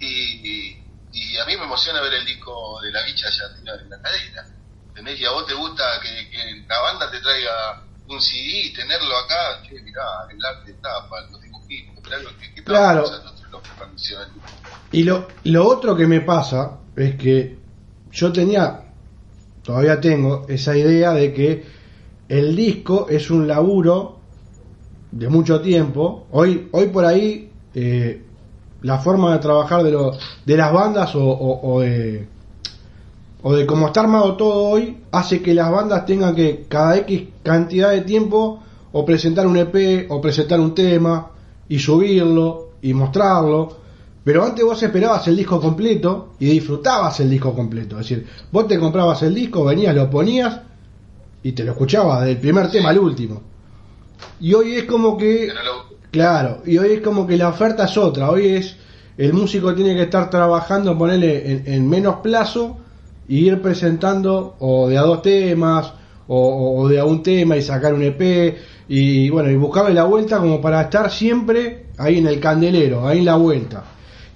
y, 0.00 0.06
y, 0.06 0.84
y 1.12 1.38
a 1.38 1.44
mí 1.44 1.56
me 1.56 1.64
emociona 1.64 2.00
ver 2.00 2.14
el 2.14 2.24
disco 2.24 2.80
de 2.82 2.90
la 2.92 3.02
bicha 3.04 3.28
allá 3.28 3.44
arriba 3.46 3.76
de 3.76 3.88
la 3.88 4.02
cadena. 4.02 4.44
¿Entendés? 4.88 5.20
Y 5.20 5.24
a 5.24 5.30
vos 5.30 5.46
te 5.46 5.54
gusta 5.54 5.84
que, 6.00 6.28
que 6.30 6.64
la 6.68 6.80
banda 6.80 7.10
te 7.10 7.20
traiga 7.20 7.82
un 8.08 8.20
CD 8.20 8.72
tenerlo 8.74 9.16
acá, 9.16 9.62
che, 9.66 9.80
mirá, 9.82 10.02
el 10.30 10.44
arte 10.44 10.72
tapa, 10.82 11.16
los 11.30 11.40
dibujitos, 11.42 11.94
lo 12.22 12.28
que, 12.38 12.54
que 12.54 12.64
Claro. 12.64 13.02
los. 13.02 13.22
Y 14.92 15.02
lo, 15.04 15.26
lo 15.44 15.66
otro 15.66 15.94
que 15.96 16.06
me 16.06 16.20
pasa 16.22 16.78
es 16.96 17.16
que 17.16 17.58
yo 18.10 18.32
tenía, 18.32 18.80
todavía 19.62 20.00
tengo, 20.00 20.46
esa 20.48 20.76
idea 20.76 21.12
de 21.12 21.32
que 21.34 21.66
el 22.28 22.56
disco 22.56 23.06
es 23.10 23.30
un 23.30 23.46
laburo 23.46 24.18
de 25.12 25.28
mucho 25.28 25.60
tiempo. 25.60 26.26
Hoy, 26.32 26.68
hoy 26.72 26.86
por 26.88 27.04
ahí, 27.04 27.50
eh, 27.74 28.22
la 28.82 28.98
forma 28.98 29.32
de 29.32 29.38
trabajar 29.40 29.82
de, 29.82 29.90
los 29.90 30.18
de 30.44 30.56
las 30.56 30.72
bandas 30.72 31.14
o, 31.14 31.22
o- 31.24 31.74
o 31.74 31.80
de, 31.80 32.26
o 33.42 33.54
de 33.54 33.66
cómo 33.66 33.86
está 33.86 34.00
armado 34.00 34.36
todo 34.36 34.64
hoy 34.64 34.98
hace 35.12 35.42
que 35.42 35.54
las 35.54 35.70
bandas 35.70 36.04
tengan 36.06 36.34
que 36.34 36.66
cada 36.68 36.96
X 36.98 37.28
cantidad 37.42 37.90
de 37.90 38.02
tiempo 38.02 38.62
o 38.92 39.04
presentar 39.04 39.46
un 39.46 39.56
EP 39.56 40.06
o 40.10 40.20
presentar 40.20 40.60
un 40.60 40.74
tema 40.74 41.30
y 41.68 41.78
subirlo 41.78 42.70
y 42.82 42.94
mostrarlo. 42.94 43.76
Pero 44.24 44.44
antes 44.44 44.64
vos 44.64 44.82
esperabas 44.82 45.26
el 45.28 45.36
disco 45.36 45.60
completo 45.60 46.34
y 46.38 46.46
disfrutabas 46.46 47.20
el 47.20 47.30
disco 47.30 47.54
completo. 47.54 47.98
Es 47.98 48.08
decir, 48.08 48.26
vos 48.50 48.66
te 48.66 48.78
comprabas 48.78 49.22
el 49.22 49.34
disco, 49.34 49.64
venías, 49.64 49.94
lo 49.94 50.10
ponías 50.10 50.60
y 51.42 51.52
te 51.52 51.64
lo 51.64 51.72
escuchabas 51.72 52.24
del 52.24 52.38
primer 52.38 52.70
tema 52.70 52.90
al 52.90 52.98
último. 52.98 53.40
Y 54.40 54.52
hoy 54.54 54.74
es 54.74 54.84
como 54.84 55.16
que 55.16 55.48
Claro, 56.10 56.62
y 56.64 56.78
hoy 56.78 56.92
es 56.92 57.00
como 57.02 57.26
que 57.26 57.36
la 57.36 57.48
oferta 57.48 57.84
es 57.84 57.96
otra. 57.96 58.30
Hoy 58.30 58.48
es 58.48 58.76
el 59.18 59.32
músico 59.32 59.74
tiene 59.74 59.94
que 59.94 60.02
estar 60.02 60.30
trabajando, 60.30 60.96
ponerle 60.96 61.52
en, 61.52 61.62
en 61.66 61.88
menos 61.88 62.16
plazo 62.16 62.78
ir 63.28 63.60
presentando 63.60 64.56
o 64.58 64.88
de 64.88 64.98
a 64.98 65.02
dos 65.02 65.22
temas 65.22 65.92
o, 66.26 66.86
de 66.88 66.98
a 66.98 67.04
un 67.04 67.22
tema 67.22 67.56
y 67.56 67.62
sacar 67.62 67.94
un 67.94 68.02
EP 68.02 68.56
y 68.88 69.30
bueno 69.30 69.50
y 69.50 69.56
buscarle 69.56 69.94
la 69.94 70.04
vuelta 70.04 70.38
como 70.38 70.60
para 70.60 70.82
estar 70.82 71.10
siempre 71.10 71.86
ahí 71.96 72.18
en 72.18 72.26
el 72.26 72.40
candelero, 72.40 73.06
ahí 73.06 73.18
en 73.18 73.24
la 73.24 73.36
vuelta. 73.36 73.84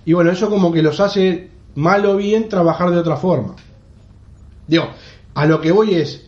Y 0.05 0.13
bueno 0.13 0.31
eso 0.31 0.49
como 0.49 0.73
que 0.73 0.83
los 0.83 1.01
hace 1.01 1.51
mal 1.75 2.05
o 2.07 2.17
bien 2.17 2.49
trabajar 2.49 2.91
de 2.91 2.99
otra 2.99 3.17
forma. 3.17 3.57
Digo, 4.67 4.89
a 5.35 5.47
lo 5.47 5.61
que 5.61 5.73
voy 5.73 5.95
es, 5.95 6.27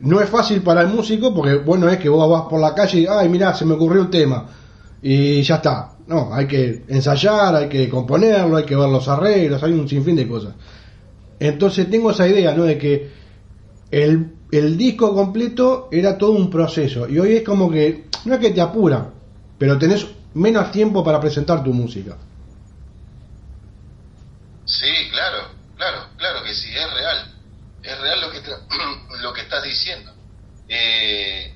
no 0.00 0.20
es 0.20 0.28
fácil 0.28 0.62
para 0.62 0.82
el 0.82 0.88
músico 0.88 1.34
porque 1.34 1.56
bueno 1.56 1.88
es 1.88 1.98
que 1.98 2.08
vos 2.08 2.28
vas 2.30 2.42
por 2.48 2.60
la 2.60 2.74
calle 2.74 3.00
y, 3.00 3.06
ay, 3.06 3.28
mira, 3.28 3.54
se 3.54 3.64
me 3.64 3.74
ocurrió 3.74 4.02
un 4.02 4.10
tema 4.10 4.46
y 5.02 5.42
ya 5.42 5.56
está. 5.56 5.92
No, 6.06 6.32
hay 6.32 6.46
que 6.46 6.84
ensayar, 6.88 7.54
hay 7.56 7.68
que 7.68 7.88
componerlo, 7.88 8.56
hay 8.56 8.64
que 8.64 8.76
ver 8.76 8.88
los 8.88 9.08
arreglos, 9.08 9.62
hay 9.62 9.72
un 9.72 9.88
sinfín 9.88 10.14
de 10.14 10.28
cosas. 10.28 10.54
Entonces 11.38 11.90
tengo 11.90 12.10
esa 12.10 12.26
idea, 12.28 12.54
¿no? 12.54 12.64
De 12.64 12.78
que 12.78 13.10
el, 13.90 14.36
el 14.50 14.76
disco 14.76 15.14
completo 15.14 15.88
era 15.92 16.16
todo 16.18 16.32
un 16.32 16.50
proceso 16.50 17.08
y 17.08 17.18
hoy 17.18 17.36
es 17.36 17.42
como 17.42 17.70
que, 17.70 18.06
no 18.24 18.34
es 18.34 18.40
que 18.40 18.50
te 18.50 18.60
apura, 18.60 19.12
pero 19.58 19.78
tenés 19.78 20.06
menos 20.34 20.70
tiempo 20.70 21.04
para 21.04 21.20
presentar 21.20 21.62
tu 21.62 21.72
música. 21.72 22.16
Sí, 24.64 25.08
claro, 25.10 25.48
claro, 25.76 26.08
claro 26.16 26.42
que 26.44 26.54
sí, 26.54 26.68
es 26.74 26.92
real. 26.92 27.34
Es 27.82 28.00
real 28.00 28.20
lo 28.20 28.30
que, 28.30 28.42
lo 29.22 29.32
que 29.32 29.42
estás 29.42 29.62
diciendo. 29.62 30.12
Eh, 30.68 31.54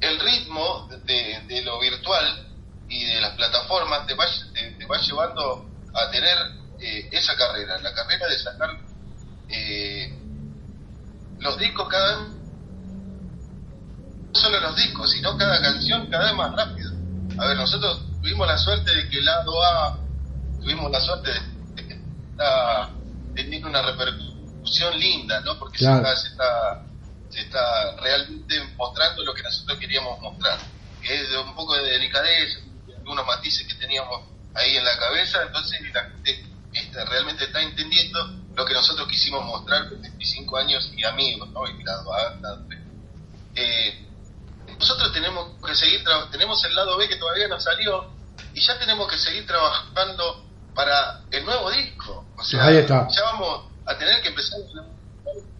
el 0.00 0.20
ritmo 0.20 0.88
de, 1.06 1.40
de 1.48 1.62
lo 1.62 1.80
virtual 1.80 2.46
y 2.88 3.04
de 3.06 3.20
las 3.20 3.34
plataformas 3.34 4.06
te 4.06 4.14
va, 4.14 4.24
te, 4.52 4.70
te 4.72 4.86
va 4.86 5.00
llevando 5.00 5.66
a 5.94 6.10
tener 6.10 6.36
eh, 6.80 7.08
esa 7.10 7.34
carrera, 7.36 7.78
la 7.78 7.92
carrera 7.94 8.28
de 8.28 8.38
sacar 8.38 8.85
eh, 9.48 10.12
los 11.38 11.58
discos 11.58 11.88
cada 11.88 12.16
vez 12.18 12.36
solo 14.36 14.60
los 14.60 14.76
discos, 14.76 15.10
sino 15.10 15.36
cada 15.36 15.60
canción 15.60 16.06
cada 16.06 16.26
vez 16.26 16.34
más 16.34 16.54
rápido. 16.54 16.90
A 17.38 17.46
ver, 17.46 17.56
nosotros 17.56 18.02
tuvimos 18.20 18.46
la 18.46 18.58
suerte 18.58 18.94
de 18.94 19.08
que 19.08 19.18
el 19.18 19.24
lado 19.24 19.62
A, 19.62 19.98
tuvimos 20.60 20.90
la 20.90 21.00
suerte 21.00 21.30
de 21.74 21.86
que 21.86 21.94
está 21.94 22.90
teniendo 23.34 23.68
una 23.68 23.82
repercusión 23.82 24.98
linda, 24.98 25.40
¿no? 25.40 25.58
Porque 25.58 25.78
se, 25.78 25.84
está, 25.84 26.16
se, 26.16 26.28
está, 26.28 26.82
se 27.30 27.40
está 27.40 27.96
realmente 28.00 28.62
mostrando 28.76 29.24
lo 29.24 29.34
que 29.34 29.42
nosotros 29.42 29.78
queríamos 29.78 30.20
mostrar, 30.20 30.58
que 31.02 31.14
es 31.14 31.30
de 31.30 31.38
un 31.38 31.54
poco 31.54 31.74
de 31.74 31.90
delicadeza, 31.90 32.60
algunos 32.96 33.26
matices 33.26 33.66
que 33.66 33.74
teníamos 33.74 34.22
ahí 34.54 34.76
en 34.76 34.84
la 34.84 34.98
cabeza, 34.98 35.42
entonces 35.46 35.80
la 35.92 36.02
gente 36.02 36.44
este, 36.72 37.04
realmente 37.04 37.44
está 37.44 37.62
entendiendo 37.62 38.45
lo 38.56 38.64
que 38.64 38.72
nosotros 38.72 39.06
quisimos 39.08 39.44
mostrar 39.44 39.88
con 39.88 40.00
25 40.00 40.56
años 40.56 40.90
y 40.96 41.04
amigos, 41.04 41.48
¿no? 41.50 41.66
Y 41.68 41.82
lado 41.82 42.12
A, 42.12 42.34
lado 42.40 42.64
B. 42.66 42.76
Eh, 43.54 44.06
nosotros 44.78 45.12
tenemos 45.12 45.62
que 45.64 45.74
seguir, 45.74 46.02
tenemos 46.30 46.64
el 46.64 46.74
lado 46.74 46.96
B 46.96 47.06
que 47.08 47.16
todavía 47.16 47.48
no 47.48 47.60
salió 47.60 48.10
y 48.54 48.60
ya 48.60 48.78
tenemos 48.78 49.10
que 49.10 49.18
seguir 49.18 49.46
trabajando 49.46 50.46
para 50.74 51.20
el 51.30 51.44
nuevo 51.44 51.70
disco. 51.70 52.24
O 52.36 52.44
sea, 52.44 52.70
ya 52.70 53.22
vamos 53.22 53.66
a 53.84 53.96
tener 53.98 54.22
que 54.22 54.28
empezar 54.28 54.58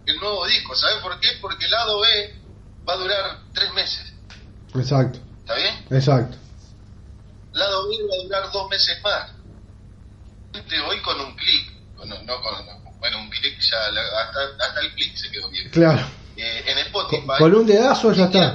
el 0.07 0.19
nuevo 0.19 0.45
disco. 0.47 0.75
¿Sabes 0.75 0.97
por 0.97 1.19
qué? 1.19 1.29
Porque 1.39 1.65
el 1.65 1.71
lado 1.71 1.99
B 1.99 2.35
va 2.87 2.93
a 2.93 2.97
durar 2.97 3.39
tres 3.53 3.71
meses. 3.73 4.13
Exacto. 4.73 5.19
¿Está 5.41 5.55
bien? 5.55 5.85
Exacto. 5.91 6.35
El 7.53 7.59
lado 7.59 7.87
B 7.87 7.95
va 8.09 8.15
a 8.15 8.23
durar 8.23 8.51
dos 8.51 8.69
meses 8.69 8.99
más. 9.03 9.31
Hoy 10.87 11.01
con 11.01 11.19
un 11.21 11.35
clic, 11.35 11.71
no, 11.97 12.41
con, 12.41 12.86
bueno, 12.99 13.19
un 13.19 13.29
clic 13.29 13.59
ya, 13.59 13.77
hasta, 13.87 14.65
hasta 14.65 14.79
el 14.81 14.93
clic 14.93 15.15
se 15.15 15.29
quedó 15.31 15.49
bien. 15.49 15.69
Claro. 15.69 16.07
Eh, 16.35 16.63
en 16.67 16.77
Spotify. 16.79 17.27
Con, 17.39 17.55
un 17.55 17.65
dedazo 17.65 18.11
ya 18.13 18.25
está. 18.25 18.53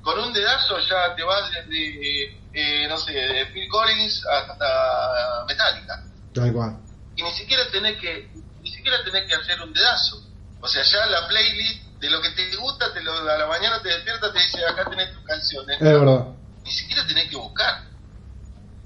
con 0.00 0.18
un 0.18 0.32
dedazo 0.32 0.78
ya 0.78 1.14
te 1.14 1.22
vas 1.22 1.50
desde, 1.50 2.40
eh, 2.54 2.88
no 2.88 2.96
sé, 2.96 3.12
de 3.12 3.46
Phil 3.46 3.68
Collins 3.68 4.24
hasta 4.26 5.44
Metallica. 5.46 6.02
Tal 6.34 6.52
cual. 6.52 6.78
Y 7.16 7.22
ni 7.22 7.32
siquiera 7.32 7.64
tenés 7.70 7.98
que, 7.98 8.30
ni 8.62 8.70
siquiera 8.70 9.02
tenés 9.04 9.28
que 9.28 9.34
hacer 9.34 9.60
un 9.60 9.72
dedazo. 9.72 10.22
O 10.60 10.68
sea, 10.68 10.82
ya 10.82 11.06
la 11.06 11.28
playlist 11.28 11.82
de 12.00 12.10
lo 12.10 12.20
que 12.22 12.30
te 12.30 12.56
gusta, 12.56 12.92
te 12.92 13.02
lo, 13.02 13.12
a 13.12 13.36
la 13.36 13.46
mañana 13.46 13.82
te 13.82 13.88
despiertas, 13.88 14.32
te 14.32 14.38
dice, 14.38 14.64
acá 14.64 14.88
tenés 14.88 15.12
tus 15.12 15.24
canciones. 15.24 15.76
Es 15.76 15.82
verdad. 15.82 16.26
Ni 16.64 16.70
siquiera 16.70 17.06
tenés 17.06 17.28
que 17.28 17.36
buscar. 17.36 17.87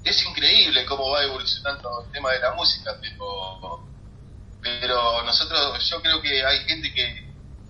Es 0.03 0.25
increíble 0.25 0.85
cómo 0.85 1.09
va 1.09 1.23
evolucionando 1.23 2.03
el 2.05 2.11
tema 2.11 2.31
de 2.31 2.39
la 2.39 2.53
música, 2.53 2.95
pero 3.01 3.83
pero 4.63 5.21
nosotros, 5.23 5.89
yo 5.89 6.01
creo 6.01 6.21
que 6.21 6.45
hay 6.45 6.59
gente 6.65 6.93
que, 6.93 7.29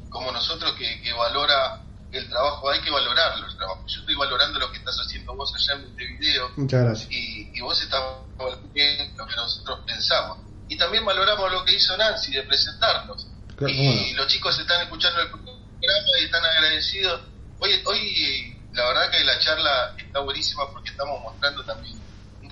como 0.09 0.31
nosotros, 0.31 0.73
que, 0.77 1.01
que 1.01 1.11
valora 1.13 1.81
el 2.11 2.29
trabajo, 2.29 2.69
hay 2.69 2.79
que 2.81 2.91
valorarlo 2.91 3.47
el 3.47 3.57
trabajo. 3.57 3.83
Yo 3.87 3.99
estoy 3.99 4.15
valorando 4.15 4.59
lo 4.59 4.71
que 4.71 4.77
estás 4.77 4.95
haciendo 5.03 5.35
vos 5.35 5.51
allá 5.55 5.79
en 5.79 5.89
este 5.89 6.05
video. 6.05 6.51
Muchas 6.55 6.83
gracias. 6.83 7.11
Y, 7.11 7.51
y 7.53 7.61
vos 7.61 7.81
estás 7.81 8.03
bien 8.73 9.17
lo 9.17 9.25
que 9.25 9.35
nosotros 9.35 9.79
pensamos. 9.87 10.37
Y 10.69 10.77
también 10.77 11.03
valoramos 11.03 11.51
lo 11.51 11.65
que 11.65 11.75
hizo 11.75 11.97
Nancy 11.97 12.31
de 12.31 12.43
presentarnos. 12.43 13.27
y 13.67 14.13
los 14.13 14.27
chicos 14.27 14.57
están 14.59 14.81
escuchando 14.81 15.19
el 15.21 15.29
programa 15.29 15.59
y 16.21 16.25
están 16.25 16.45
agradecidos. 16.45 17.21
Hoy, 17.59 17.81
hoy 17.85 18.57
la 18.73 18.85
verdad 18.85 19.09
que 19.09 19.23
la 19.23 19.39
charla 19.39 19.95
está 19.97 20.19
buenísima 20.19 20.69
porque 20.71 20.91
estamos 20.91 21.21
mostrando 21.23 21.63
también 21.63 22.02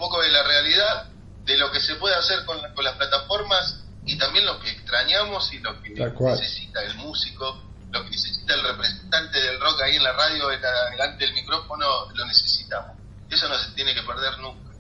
poco 0.02 0.22
de 0.22 0.30
la 0.30 0.44
realidad 0.44 1.06
de 1.46 1.58
lo 1.58 1.72
que 1.72 1.80
se 1.80 1.96
puede 1.96 2.16
hacer 2.16 2.44
con, 2.46 2.58
con 2.74 2.84
las 2.84 2.96
plataformas 2.96 3.86
y 4.06 4.18
también 4.18 4.46
lo 4.46 4.60
que 4.60 4.72
extrañamos 4.72 5.54
y 5.54 5.60
lo 5.60 5.82
que 5.82 5.92
necesita 5.92 6.84
el 6.84 6.96
músico, 6.96 7.62
lo 7.92 8.04
que 8.04 8.10
necesita 8.10 8.56
el 8.56 8.64
representante 8.64 9.40
del 9.40 9.60
rock 9.60 9.82
ahí 9.84 9.96
en 9.96 10.04
la 10.04 10.14
radio, 10.14 10.48
delante 10.48 11.26
del 11.26 11.34
micrófono, 11.36 11.86
lo 12.14 12.26
necesitamos. 12.26 12.98
Eso 13.30 13.48
no 13.48 13.56
se 13.58 13.72
tiene 13.76 13.94
que 13.94 14.02
perder 14.02 14.40
nunca. 14.40 14.72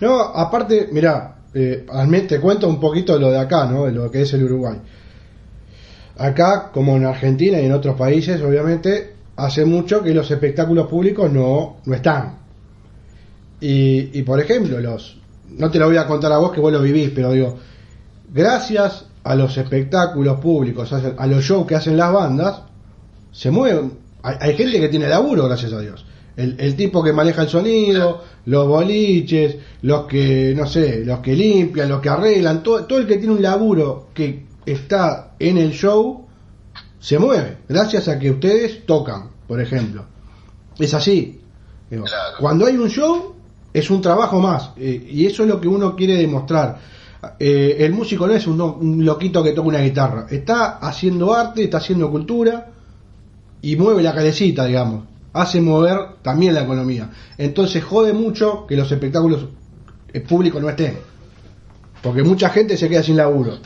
No, 0.00 0.20
aparte, 0.20 0.88
mira, 0.90 1.36
eh, 1.54 1.86
te 2.28 2.40
cuento 2.40 2.68
un 2.68 2.80
poquito 2.80 3.18
lo 3.18 3.30
de 3.30 3.38
acá, 3.38 3.64
¿no? 3.66 3.86
De 3.86 3.92
lo 3.92 4.10
que 4.10 4.22
es 4.22 4.32
el 4.32 4.44
Uruguay. 4.44 4.80
Acá, 6.18 6.70
como 6.72 6.96
en 6.96 7.06
Argentina 7.06 7.60
y 7.60 7.66
en 7.66 7.72
otros 7.72 7.96
países, 7.96 8.42
obviamente, 8.42 9.16
hace 9.36 9.64
mucho 9.64 10.02
que 10.02 10.12
los 10.12 10.30
espectáculos 10.30 10.88
públicos 10.88 11.30
no, 11.30 11.80
no 11.84 11.94
están. 11.94 12.43
Y, 13.60 14.18
y 14.18 14.22
por 14.22 14.40
ejemplo, 14.40 14.80
los 14.80 15.18
no 15.58 15.70
te 15.70 15.78
lo 15.78 15.86
voy 15.86 15.96
a 15.96 16.06
contar 16.06 16.32
a 16.32 16.38
vos 16.38 16.52
que 16.52 16.60
vos 16.60 16.72
lo 16.72 16.82
vivís, 16.82 17.10
pero 17.14 17.32
digo, 17.32 17.58
gracias 18.32 19.06
a 19.22 19.34
los 19.34 19.56
espectáculos 19.56 20.40
públicos, 20.40 20.92
a 20.92 21.26
los 21.26 21.44
shows 21.44 21.66
que 21.66 21.74
hacen 21.74 21.96
las 21.96 22.12
bandas, 22.12 22.62
se 23.32 23.50
mueven. 23.50 23.92
Hay, 24.22 24.56
gente 24.56 24.80
que 24.80 24.88
tiene 24.88 25.08
laburo, 25.08 25.44
gracias 25.44 25.72
a 25.72 25.80
Dios. 25.80 26.04
El, 26.36 26.74
tipo 26.74 27.02
que 27.02 27.12
maneja 27.12 27.42
el 27.42 27.48
sonido, 27.48 28.24
los 28.46 28.66
boliches, 28.66 29.56
los 29.82 30.06
que, 30.06 30.52
no 30.56 30.66
sé, 30.66 31.04
los 31.04 31.20
que 31.20 31.34
limpian, 31.34 31.88
los 31.88 32.00
que 32.00 32.08
arreglan, 32.08 32.62
todo, 32.62 32.84
todo 32.86 32.98
el 32.98 33.06
que 33.06 33.18
tiene 33.18 33.34
un 33.34 33.42
laburo 33.42 34.08
que 34.12 34.46
está 34.66 35.34
en 35.38 35.58
el 35.58 35.72
show, 35.72 36.26
se 36.98 37.18
mueve, 37.18 37.58
gracias 37.68 38.08
a 38.08 38.18
que 38.18 38.30
ustedes 38.30 38.84
tocan, 38.84 39.28
por 39.46 39.60
ejemplo. 39.60 40.06
Es 40.78 40.92
así. 40.94 41.40
Cuando 42.40 42.66
hay 42.66 42.76
un 42.76 42.88
show, 42.88 43.33
es 43.74 43.90
un 43.90 44.00
trabajo 44.00 44.40
más, 44.40 44.70
eh, 44.78 45.06
y 45.10 45.26
eso 45.26 45.42
es 45.42 45.48
lo 45.50 45.60
que 45.60 45.68
uno 45.68 45.94
quiere 45.94 46.14
demostrar 46.14 46.78
eh, 47.38 47.76
el 47.80 47.92
músico 47.92 48.26
no 48.26 48.34
es 48.34 48.46
un, 48.46 49.04
loquito 49.04 49.42
que 49.42 49.52
toca 49.52 49.68
una 49.68 49.80
guitarra, 49.80 50.26
está 50.30 50.78
haciendo 50.78 51.34
arte, 51.34 51.64
está 51.64 51.78
haciendo 51.78 52.10
cultura 52.10 52.68
y 53.62 53.76
mueve 53.76 54.02
la 54.02 54.14
calecita, 54.14 54.66
digamos, 54.66 55.04
hace 55.32 55.60
mover 55.60 56.16
también 56.22 56.54
la 56.54 56.62
economía. 56.62 57.10
Entonces 57.38 57.82
jode 57.82 58.12
mucho 58.12 58.66
que 58.66 58.76
los 58.76 58.90
espectáculos 58.90 59.46
eh, 60.12 60.20
públicos 60.20 60.60
no 60.60 60.68
estén, 60.68 60.98
porque 62.02 62.22
mucha 62.22 62.50
gente 62.50 62.76
se 62.76 62.88
queda 62.88 63.02
sin 63.02 63.16
laburo. 63.16 63.58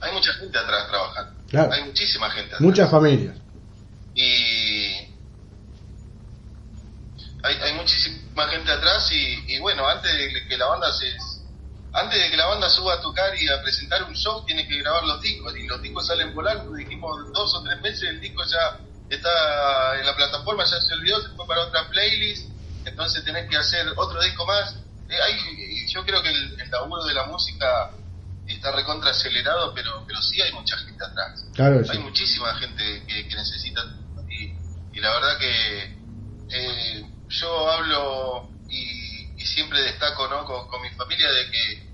Hay 0.00 0.12
mucha 0.12 0.32
gente 0.34 0.58
atrás 0.58 0.86
trabajando, 0.88 1.74
hay 1.74 1.84
muchísima 1.84 2.30
gente 2.30 2.46
atrás. 2.46 2.60
Muchas 2.60 2.90
familias. 2.90 3.36
Y 4.14 5.08
hay, 7.42 7.74
muchísima 7.76 8.16
gente 8.46 8.70
atrás 8.70 9.10
y, 9.10 9.54
y 9.54 9.58
bueno, 9.58 9.88
antes 9.88 10.12
de 10.12 10.46
que 10.46 10.56
la 10.56 10.66
banda 10.66 10.92
se 10.92 11.06
antes 11.92 12.22
de 12.22 12.30
que 12.30 12.36
la 12.36 12.46
banda 12.46 12.68
suba 12.68 12.94
a 12.94 13.00
tocar 13.00 13.34
y 13.36 13.48
a 13.48 13.62
presentar 13.62 14.04
un 14.04 14.14
show, 14.14 14.44
tiene 14.44 14.66
que 14.68 14.78
grabar 14.78 15.04
los 15.04 15.20
discos. 15.22 15.56
Y 15.56 15.66
los 15.66 15.80
discos 15.80 16.06
salen 16.06 16.34
volando. 16.34 16.72
Dijimos 16.74 17.32
dos 17.32 17.54
o 17.54 17.62
tres 17.62 17.80
meses, 17.80 18.02
el 18.02 18.20
disco 18.20 18.42
ya 18.44 18.78
está 19.08 19.98
en 19.98 20.06
la 20.06 20.14
plataforma, 20.14 20.64
ya 20.64 20.80
se 20.80 20.94
olvidó, 20.94 21.22
se 21.22 21.30
fue 21.30 21.46
para 21.46 21.62
otra 21.62 21.88
playlist. 21.88 22.50
Entonces 22.84 23.24
tenés 23.24 23.48
que 23.48 23.56
hacer 23.56 23.86
otro 23.96 24.22
disco 24.22 24.46
más. 24.46 24.76
Eh, 25.08 25.16
hay, 25.22 25.86
yo 25.88 26.04
creo 26.04 26.22
que 26.22 26.28
el, 26.28 26.70
laburo 26.70 27.04
de 27.04 27.14
la 27.14 27.24
música 27.24 27.90
está 28.46 28.70
recontra 28.72 29.10
acelerado, 29.10 29.72
pero, 29.74 30.04
pero 30.06 30.20
sí 30.20 30.40
hay 30.42 30.52
mucha 30.52 30.76
gente 30.76 31.04
atrás. 31.04 31.44
Hay 31.90 31.98
muchísima 31.98 32.54
gente 32.56 33.02
que, 33.06 33.24
necesita. 33.34 33.82
Y, 34.28 34.52
y, 34.92 35.00
la 35.00 35.10
verdad 35.14 35.38
que 35.38 35.96
eh, 36.50 37.10
yo 37.28 37.70
hablo 37.70 38.48
y, 38.68 39.06
siempre 39.44 39.80
destaco 39.80 40.28
¿no? 40.28 40.44
con 40.44 40.82
mi 40.82 40.90
familia 40.90 41.30
de 41.32 41.50
que 41.50 41.88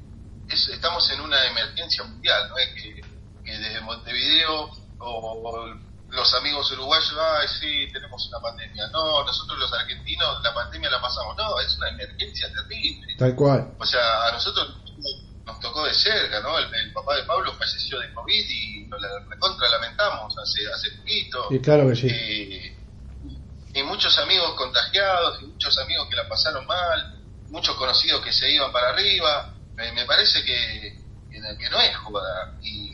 estamos 0.49 1.11
en 1.11 1.21
una 1.21 1.45
emergencia 1.47 2.05
mundial, 2.05 2.49
no 2.49 2.59
es 2.59 2.69
que, 2.75 3.03
desde 3.45 3.81
Montevideo 3.81 4.71
o, 4.99 5.75
los 6.11 6.35
amigos 6.35 6.71
uruguayos, 6.71 7.13
ay, 7.19 7.49
sí, 7.61 7.93
tenemos 7.93 8.29
una 8.29 8.39
pandemia. 8.39 8.87
No, 8.93 9.25
nosotros 9.25 9.59
los 9.59 9.73
argentinos 9.73 10.41
la 10.45 10.55
pandemia 10.55 10.89
la 10.89 11.01
pasamos. 11.01 11.37
No, 11.37 11.59
es 11.59 11.77
una 11.77 11.89
emergencia 11.89 12.49
terrible. 12.53 13.17
Tal 13.19 13.35
cual. 13.35 13.75
O 13.81 13.85
sea, 13.85 14.29
a 14.29 14.33
nosotros 14.33 14.77
nos 15.45 15.59
tocó 15.59 15.85
de 15.85 15.93
cerca, 15.93 16.39
¿no? 16.41 16.57
El, 16.57 16.93
papá 16.93 17.17
de 17.17 17.25
Pablo 17.25 17.53
falleció 17.55 17.99
de 17.99 18.15
COVID 18.15 18.45
y 18.49 18.87
lo 18.87 18.97
recontra 19.29 19.69
lamentamos 19.71 20.33
hace, 20.39 20.73
hace 20.73 20.97
poquito. 20.99 21.49
Y 21.51 21.59
claro 21.59 21.89
que 21.89 21.97
sí. 21.97 22.07
Eh, 22.09 22.74
y 23.75 23.83
muchos 23.83 24.17
amigos 24.19 24.55
contagiados, 24.55 25.43
y 25.43 25.47
muchos 25.47 25.77
amigos 25.79 26.09
que 26.09 26.17
la 26.17 26.29
pasaron 26.29 26.67
mal, 26.67 27.21
muchos 27.49 27.77
conocidos 27.77 28.23
que 28.23 28.33
se 28.33 28.51
iban 28.51 28.73
para 28.73 28.91
arriba 28.91 29.55
me, 29.77 30.05
parece 30.05 30.43
que, 30.45 30.99
que, 31.31 31.71
no 31.71 31.81
es 31.81 31.97
joda 31.97 32.55
y, 32.63 32.93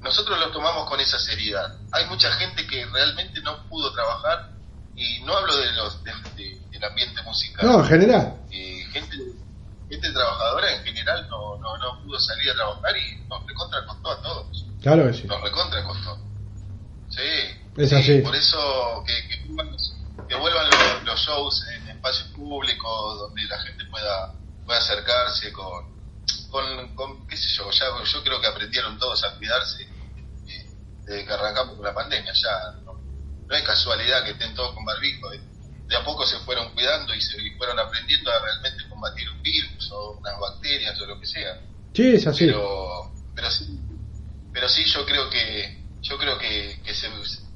nosotros 0.00 0.38
lo 0.40 0.50
tomamos 0.50 0.88
con 0.88 0.98
esa 0.98 1.18
seriedad. 1.18 1.76
Hay 1.92 2.06
mucha 2.06 2.32
gente 2.32 2.66
que 2.66 2.86
realmente 2.86 3.38
no 3.42 3.68
pudo 3.68 3.92
trabajar 3.92 4.50
y 4.96 5.20
no 5.24 5.36
hablo 5.36 5.54
de 5.58 5.70
los 5.72 6.02
del 6.02 6.84
ambiente 6.84 7.22
musical. 7.22 7.66
No, 7.66 7.80
en 7.80 7.84
general. 7.84 8.40
Eh, 8.50 8.82
gente, 8.92 9.16
gente 9.90 10.10
trabajadora 10.10 10.74
en 10.74 10.84
general 10.84 11.28
no, 11.28 11.58
no, 11.58 11.76
no 11.76 12.02
pudo 12.02 12.18
salir 12.18 12.50
a 12.50 12.54
trabajar 12.54 12.96
y 12.96 13.16
nos 13.28 13.46
recontra 13.46 13.84
costó 13.86 14.10
a 14.10 14.22
todos. 14.22 14.66
Claro 14.80 15.06
que 15.06 15.12
sí. 15.12 15.26
Nos 15.26 15.42
recontra 15.42 15.84
costó. 15.84 16.18
Sí. 17.10 17.59
Es 17.76 17.92
así. 17.92 18.18
Por 18.20 18.34
eso 18.34 19.04
que, 19.06 19.28
que, 19.28 20.36
vuelvan 20.36 20.70
los, 20.70 21.04
los 21.04 21.20
shows 21.20 21.64
en 21.74 21.88
espacios 21.88 22.28
públicos 22.28 23.18
donde 23.18 23.42
la 23.42 23.60
gente 23.60 23.84
pueda 23.86 24.34
puede 24.70 24.78
acercarse 24.78 25.52
con, 25.52 26.94
con, 26.94 27.26
qué 27.26 27.36
sé 27.36 27.48
yo, 27.56 27.70
ya, 27.72 27.86
yo 28.04 28.22
creo 28.22 28.40
que 28.40 28.46
aprendieron 28.46 28.98
todos 28.98 29.24
a 29.24 29.36
cuidarse. 29.36 29.84
desde 31.04 31.24
que 31.24 31.32
arrancamos 31.32 31.76
con 31.76 31.84
la 31.84 31.94
pandemia. 31.94 32.32
Ya 32.32 32.80
no, 32.84 33.00
no 33.48 33.56
es 33.56 33.62
casualidad 33.64 34.24
que 34.24 34.30
estén 34.30 34.54
todos 34.54 34.72
con 34.74 34.84
barbijo. 34.84 35.30
De, 35.30 35.40
de, 35.88 35.96
a 35.96 36.04
poco 36.04 36.24
se 36.24 36.38
fueron 36.40 36.72
cuidando 36.72 37.12
y 37.14 37.20
se 37.20 37.36
fueron 37.56 37.80
aprendiendo 37.80 38.30
a 38.30 38.38
realmente 38.38 38.88
combatir 38.88 39.28
un 39.30 39.42
virus 39.42 39.90
o 39.90 40.12
unas 40.12 40.38
bacterias 40.38 41.00
o 41.00 41.06
lo 41.06 41.18
que 41.18 41.26
sea. 41.26 41.60
Sí, 41.92 42.14
es 42.14 42.26
así. 42.28 42.46
Pero, 42.46 43.12
pero 43.34 43.50
sí, 43.50 43.80
pero 44.52 44.68
sí 44.68 44.84
yo 44.84 45.04
creo 45.04 45.28
que 45.30 45.80
yo 46.02 46.16
creo 46.16 46.38
que, 46.38 46.80
que 46.84 46.94
se, 46.94 47.08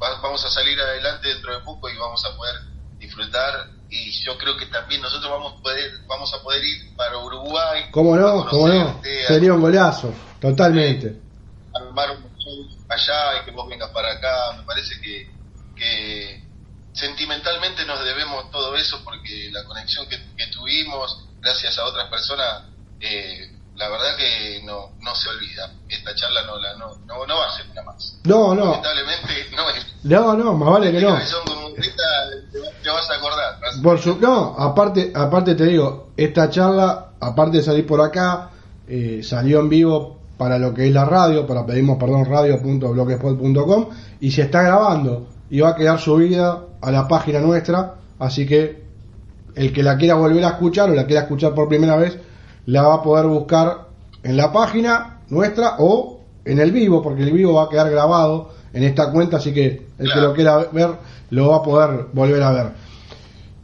va, 0.04 0.20
vamos 0.20 0.44
a 0.44 0.50
salir 0.50 0.78
adelante 0.80 1.28
dentro 1.28 1.52
de 1.52 1.64
poco 1.64 1.88
y 1.88 1.96
vamos 1.96 2.22
a 2.24 2.36
poder 2.36 2.54
disfrutar. 2.98 3.70
Y 3.90 4.10
yo 4.24 4.36
creo 4.38 4.56
que 4.56 4.66
también 4.66 5.00
nosotros 5.00 5.30
vamos 5.30 5.54
a 5.54 5.62
poder 5.62 5.90
vamos 6.06 6.32
a 6.34 6.42
poder 6.42 6.64
ir 6.64 6.96
para 6.96 7.16
Uruguay 7.18 7.84
cómo 7.90 8.16
no 8.16 8.44
cómo 8.46 8.68
no 8.68 9.00
sería 9.26 9.52
un 9.52 9.60
golazo 9.60 10.12
totalmente. 10.40 11.20
armar 11.74 12.10
un 12.10 12.38
show 12.38 12.68
allá 12.88 13.40
y 13.40 13.44
que 13.44 13.50
vos 13.52 13.68
vengas 13.68 13.90
para 13.90 14.12
acá. 14.12 14.52
Me 14.56 14.64
parece 14.64 15.00
que, 15.00 15.30
que 15.76 16.42
sentimentalmente 16.92 17.84
nos 17.84 18.04
debemos 18.04 18.50
todo 18.50 18.74
eso 18.76 19.02
porque 19.04 19.50
la 19.52 19.64
conexión 19.64 20.08
que, 20.08 20.18
que 20.36 20.46
tuvimos 20.48 21.26
gracias 21.40 21.78
a 21.78 21.84
otras 21.84 22.08
personas 22.08 22.64
eh, 23.00 23.53
la 23.76 23.88
verdad 23.88 24.16
que 24.16 24.62
no, 24.64 24.90
no 25.00 25.14
se 25.14 25.28
olvida. 25.30 25.72
Esta 25.88 26.14
charla 26.14 26.42
no, 26.46 26.58
la, 26.58 26.76
no, 26.76 26.96
no, 27.06 27.26
no 27.26 27.36
va 27.36 27.46
a 27.46 27.56
ser 27.56 27.70
una 27.70 27.82
más. 27.82 28.18
No, 28.24 28.54
no. 28.54 28.64
Lamentablemente 28.66 29.56
no 29.56 29.70
es. 29.70 29.86
No, 30.04 30.36
no, 30.36 30.52
más 30.54 30.70
vale 30.70 30.92
que 30.92 31.00
no. 31.00 31.18
Te 32.82 32.90
vas 32.90 33.10
a 33.10 33.14
acordar. 33.14 33.58
Por 33.82 33.98
su, 33.98 34.20
no, 34.20 34.54
aparte, 34.58 35.12
aparte 35.14 35.54
te 35.54 35.64
digo, 35.64 36.10
esta 36.16 36.48
charla, 36.50 37.12
aparte 37.20 37.58
de 37.58 37.62
salir 37.62 37.86
por 37.86 38.00
acá, 38.00 38.50
eh, 38.86 39.20
salió 39.22 39.60
en 39.60 39.68
vivo 39.68 40.20
para 40.36 40.58
lo 40.58 40.74
que 40.74 40.86
es 40.86 40.92
la 40.92 41.04
radio, 41.04 41.46
para 41.46 41.64
pedimos 41.64 41.98
perdón, 41.98 42.26
radio.blogspot.com 42.26 43.88
y 44.20 44.30
se 44.30 44.42
está 44.42 44.62
grabando 44.62 45.28
y 45.50 45.60
va 45.60 45.70
a 45.70 45.76
quedar 45.76 45.98
subida 45.98 46.64
a 46.80 46.90
la 46.90 47.08
página 47.08 47.40
nuestra, 47.40 47.94
así 48.18 48.46
que 48.46 48.82
el 49.54 49.72
que 49.72 49.82
la 49.82 49.96
quiera 49.96 50.14
volver 50.14 50.44
a 50.44 50.48
escuchar 50.48 50.90
o 50.90 50.94
la 50.94 51.06
quiera 51.06 51.22
escuchar 51.22 51.54
por 51.54 51.68
primera 51.68 51.96
vez, 51.96 52.18
la 52.66 52.82
va 52.82 52.94
a 52.94 53.02
poder 53.02 53.26
buscar 53.26 53.88
en 54.22 54.36
la 54.36 54.52
página 54.52 55.20
nuestra 55.28 55.76
o 55.78 56.20
en 56.44 56.58
el 56.58 56.72
vivo, 56.72 57.02
porque 57.02 57.22
el 57.22 57.32
vivo 57.32 57.54
va 57.54 57.64
a 57.64 57.68
quedar 57.68 57.90
grabado 57.90 58.50
en 58.72 58.82
esta 58.82 59.10
cuenta, 59.10 59.38
así 59.38 59.52
que 59.52 59.86
el 59.98 60.12
que 60.12 60.20
lo 60.20 60.34
quiera 60.34 60.58
ver 60.72 60.90
lo 61.30 61.48
va 61.48 61.56
a 61.56 61.62
poder 61.62 62.06
volver 62.12 62.42
a 62.42 62.52
ver. 62.52 62.66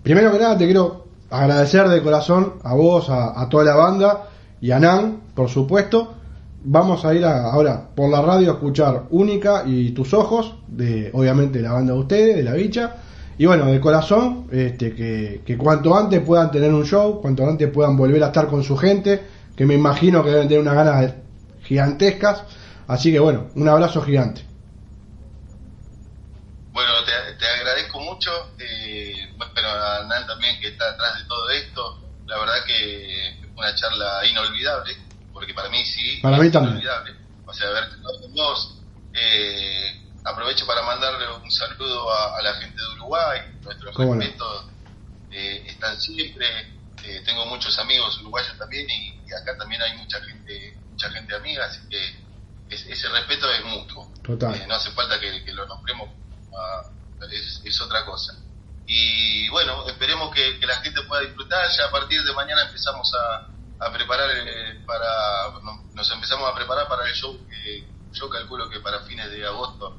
Primero 0.02 0.32
que 0.32 0.38
nada 0.38 0.56
te 0.56 0.64
quiero 0.64 1.04
agradecer 1.30 1.88
de 1.88 2.02
corazón 2.02 2.54
a 2.62 2.74
vos, 2.74 3.10
a, 3.10 3.40
a 3.40 3.48
toda 3.48 3.64
la 3.64 3.76
banda 3.76 4.28
y 4.60 4.70
a 4.70 4.80
Nan, 4.80 5.20
por 5.34 5.48
supuesto. 5.48 6.14
Vamos 6.62 7.06
a 7.06 7.14
ir 7.14 7.24
ahora 7.24 7.88
por 7.94 8.10
la 8.10 8.20
radio 8.20 8.50
a 8.50 8.54
escuchar 8.54 9.04
Única 9.10 9.62
y 9.66 9.92
Tus 9.92 10.12
Ojos, 10.12 10.56
de 10.68 11.10
obviamente 11.14 11.60
la 11.60 11.72
banda 11.72 11.94
de 11.94 11.98
ustedes, 11.98 12.36
de 12.36 12.42
la 12.42 12.52
bicha. 12.52 12.96
Y 13.38 13.46
bueno, 13.46 13.66
de 13.66 13.80
corazón, 13.80 14.48
este, 14.52 14.94
que, 14.94 15.42
que, 15.46 15.56
cuanto 15.56 15.96
antes 15.96 16.20
puedan 16.20 16.50
tener 16.50 16.72
un 16.72 16.84
show, 16.84 17.20
cuanto 17.22 17.46
antes 17.46 17.70
puedan 17.70 17.96
volver 17.96 18.22
a 18.22 18.26
estar 18.26 18.48
con 18.48 18.62
su 18.62 18.76
gente, 18.76 19.22
que 19.56 19.64
me 19.64 19.74
imagino 19.74 20.22
que 20.22 20.30
deben 20.30 20.48
tener 20.48 20.60
unas 20.60 20.74
ganas 20.74 21.14
gigantescas. 21.62 22.44
Así 22.86 23.12
que 23.12 23.18
bueno, 23.18 23.48
un 23.54 23.68
abrazo 23.68 24.02
gigante. 24.02 24.44
Bueno, 26.72 26.92
te, 27.04 27.34
te 27.38 27.46
agradezco 27.46 28.00
mucho, 28.00 28.30
eh, 28.58 29.14
pero 29.54 29.68
a 29.68 30.04
Nan 30.04 30.26
también 30.26 30.60
que 30.60 30.68
está 30.68 30.88
atrás 30.90 31.18
de 31.18 31.24
todo 31.28 31.50
esto. 31.50 32.00
La 32.26 32.38
verdad 32.38 32.64
que 32.66 33.36
fue 33.54 33.64
una 33.66 33.74
charla 33.74 34.26
inolvidable, 34.26 34.96
porque 35.32 35.54
para 35.54 35.68
mí 35.68 35.84
sí. 35.84 36.18
Para 36.22 36.38
mí 36.38 36.50
también. 36.50 36.76
Inolvidable. 36.76 37.14
O 37.46 37.52
sea, 37.52 37.70
ver 37.70 37.84
dos, 38.34 38.78
eh, 39.12 39.99
aprovecho 40.24 40.66
para 40.66 40.82
mandarle 40.82 41.26
un 41.32 41.50
saludo 41.50 42.12
a, 42.12 42.38
a 42.38 42.42
la 42.42 42.54
gente 42.54 42.80
de 42.80 42.88
Uruguay, 42.94 43.40
nuestros 43.62 43.94
respetos 43.94 44.66
eh, 45.30 45.64
están 45.66 46.00
siempre, 46.00 46.46
eh, 47.04 47.22
tengo 47.24 47.46
muchos 47.46 47.78
amigos 47.78 48.18
uruguayos 48.20 48.56
también 48.58 48.88
y, 48.90 49.20
y, 49.26 49.32
acá 49.32 49.56
también 49.56 49.80
hay 49.82 49.96
mucha 49.96 50.20
gente, 50.22 50.76
mucha 50.90 51.10
gente 51.10 51.34
amiga, 51.34 51.64
así 51.66 51.80
que 51.88 52.16
es, 52.68 52.86
ese 52.86 53.08
respeto 53.08 53.50
es 53.50 53.64
mutuo. 53.64 54.12
Total. 54.22 54.54
Eh, 54.54 54.66
no 54.66 54.74
hace 54.74 54.90
falta 54.90 55.18
que, 55.18 55.44
que 55.44 55.52
lo 55.52 55.66
nombremos, 55.66 56.08
uh, 56.50 57.24
es, 57.30 57.62
es, 57.64 57.80
otra 57.80 58.04
cosa. 58.04 58.34
Y 58.86 59.48
bueno, 59.50 59.86
esperemos 59.86 60.34
que, 60.34 60.58
que, 60.58 60.66
la 60.66 60.76
gente 60.80 61.00
pueda 61.02 61.22
disfrutar, 61.22 61.64
ya 61.76 61.86
a 61.86 61.90
partir 61.90 62.22
de 62.24 62.32
mañana 62.32 62.62
empezamos 62.62 63.12
a, 63.14 63.48
a 63.86 63.92
preparar 63.92 64.28
eh, 64.30 64.80
para, 64.86 65.60
nos 65.94 66.10
empezamos 66.10 66.50
a 66.50 66.54
preparar 66.54 66.88
para 66.88 67.08
el 67.08 67.14
show 67.14 67.38
que 67.48 67.86
yo 68.12 68.28
calculo 68.28 68.68
que 68.68 68.80
para 68.80 69.00
fines 69.00 69.30
de 69.30 69.46
agosto 69.46 69.96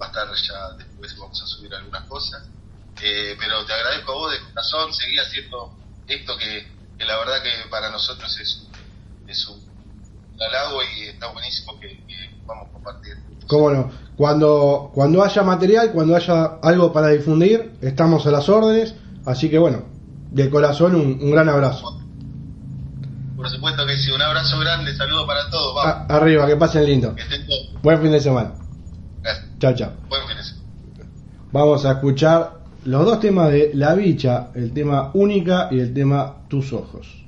va 0.00 0.06
a 0.06 0.08
estar 0.08 0.28
ya 0.28 0.76
después 0.76 1.16
vamos 1.18 1.42
a 1.42 1.46
subir 1.46 1.74
algunas 1.74 2.04
cosas 2.04 2.42
eh, 3.02 3.36
pero 3.38 3.64
te 3.64 3.72
agradezco 3.72 4.12
a 4.12 4.14
vos 4.14 4.32
de 4.32 4.38
corazón 4.48 4.92
seguí 4.92 5.18
haciendo 5.18 5.72
esto 6.08 6.36
que, 6.38 6.66
que 6.98 7.04
la 7.04 7.18
verdad 7.18 7.42
que 7.42 7.68
para 7.70 7.90
nosotros 7.90 8.38
es, 8.40 8.66
es 9.26 9.48
un 9.48 9.60
halago 10.40 10.80
y 10.82 11.08
está 11.08 11.26
buenísimo 11.28 11.78
que, 11.78 11.88
que 12.06 12.30
vamos 12.46 12.68
a 12.68 12.72
compartir 12.72 13.16
cómo 13.46 13.70
no 13.70 13.92
cuando 14.16 14.90
cuando 14.94 15.22
haya 15.22 15.42
material 15.42 15.92
cuando 15.92 16.16
haya 16.16 16.58
algo 16.62 16.92
para 16.92 17.08
difundir 17.08 17.72
estamos 17.82 18.26
a 18.26 18.30
las 18.30 18.48
órdenes 18.48 18.94
así 19.26 19.50
que 19.50 19.58
bueno 19.58 19.84
de 20.30 20.48
corazón 20.48 20.94
un, 20.94 21.18
un 21.20 21.30
gran 21.30 21.48
abrazo 21.48 22.00
por 23.40 23.48
supuesto 23.48 23.86
que 23.86 23.96
sí, 23.96 24.10
un 24.10 24.20
abrazo 24.20 24.58
grande, 24.58 24.94
saludo 24.94 25.26
para 25.26 25.48
todos. 25.48 25.74
Vamos. 25.74 26.10
A, 26.10 26.16
arriba, 26.16 26.46
que 26.46 26.56
pasen 26.56 26.84
lindo. 26.84 27.14
Que 27.14 27.22
estén 27.22 27.46
todos. 27.46 27.72
Buen 27.80 28.02
fin 28.02 28.12
de 28.12 28.20
semana. 28.20 28.52
Chao, 29.58 29.74
chao. 29.74 29.92
Vamos 31.52 31.84
a 31.84 31.92
escuchar 31.92 32.60
los 32.84 33.04
dos 33.04 33.20
temas 33.20 33.50
de 33.50 33.72
La 33.74 33.94
Bicha, 33.94 34.48
el 34.54 34.72
tema 34.72 35.10
Única 35.14 35.68
y 35.70 35.80
el 35.80 35.92
tema 35.92 36.44
Tus 36.48 36.72
Ojos. 36.72 37.19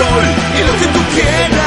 y 0.00 0.64
lo 0.64 0.72
que 0.78 0.86
tú 0.86 1.00
quieras. 1.12 1.57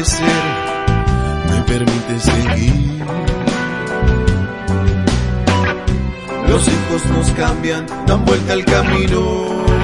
me 0.00 1.62
permite 1.66 2.20
seguir. 2.20 2.72
Los 6.48 6.66
hijos 6.66 7.06
nos 7.12 7.30
cambian, 7.32 7.86
dan 8.06 8.24
vuelta 8.24 8.54
al 8.54 8.64
camino. 8.64 9.79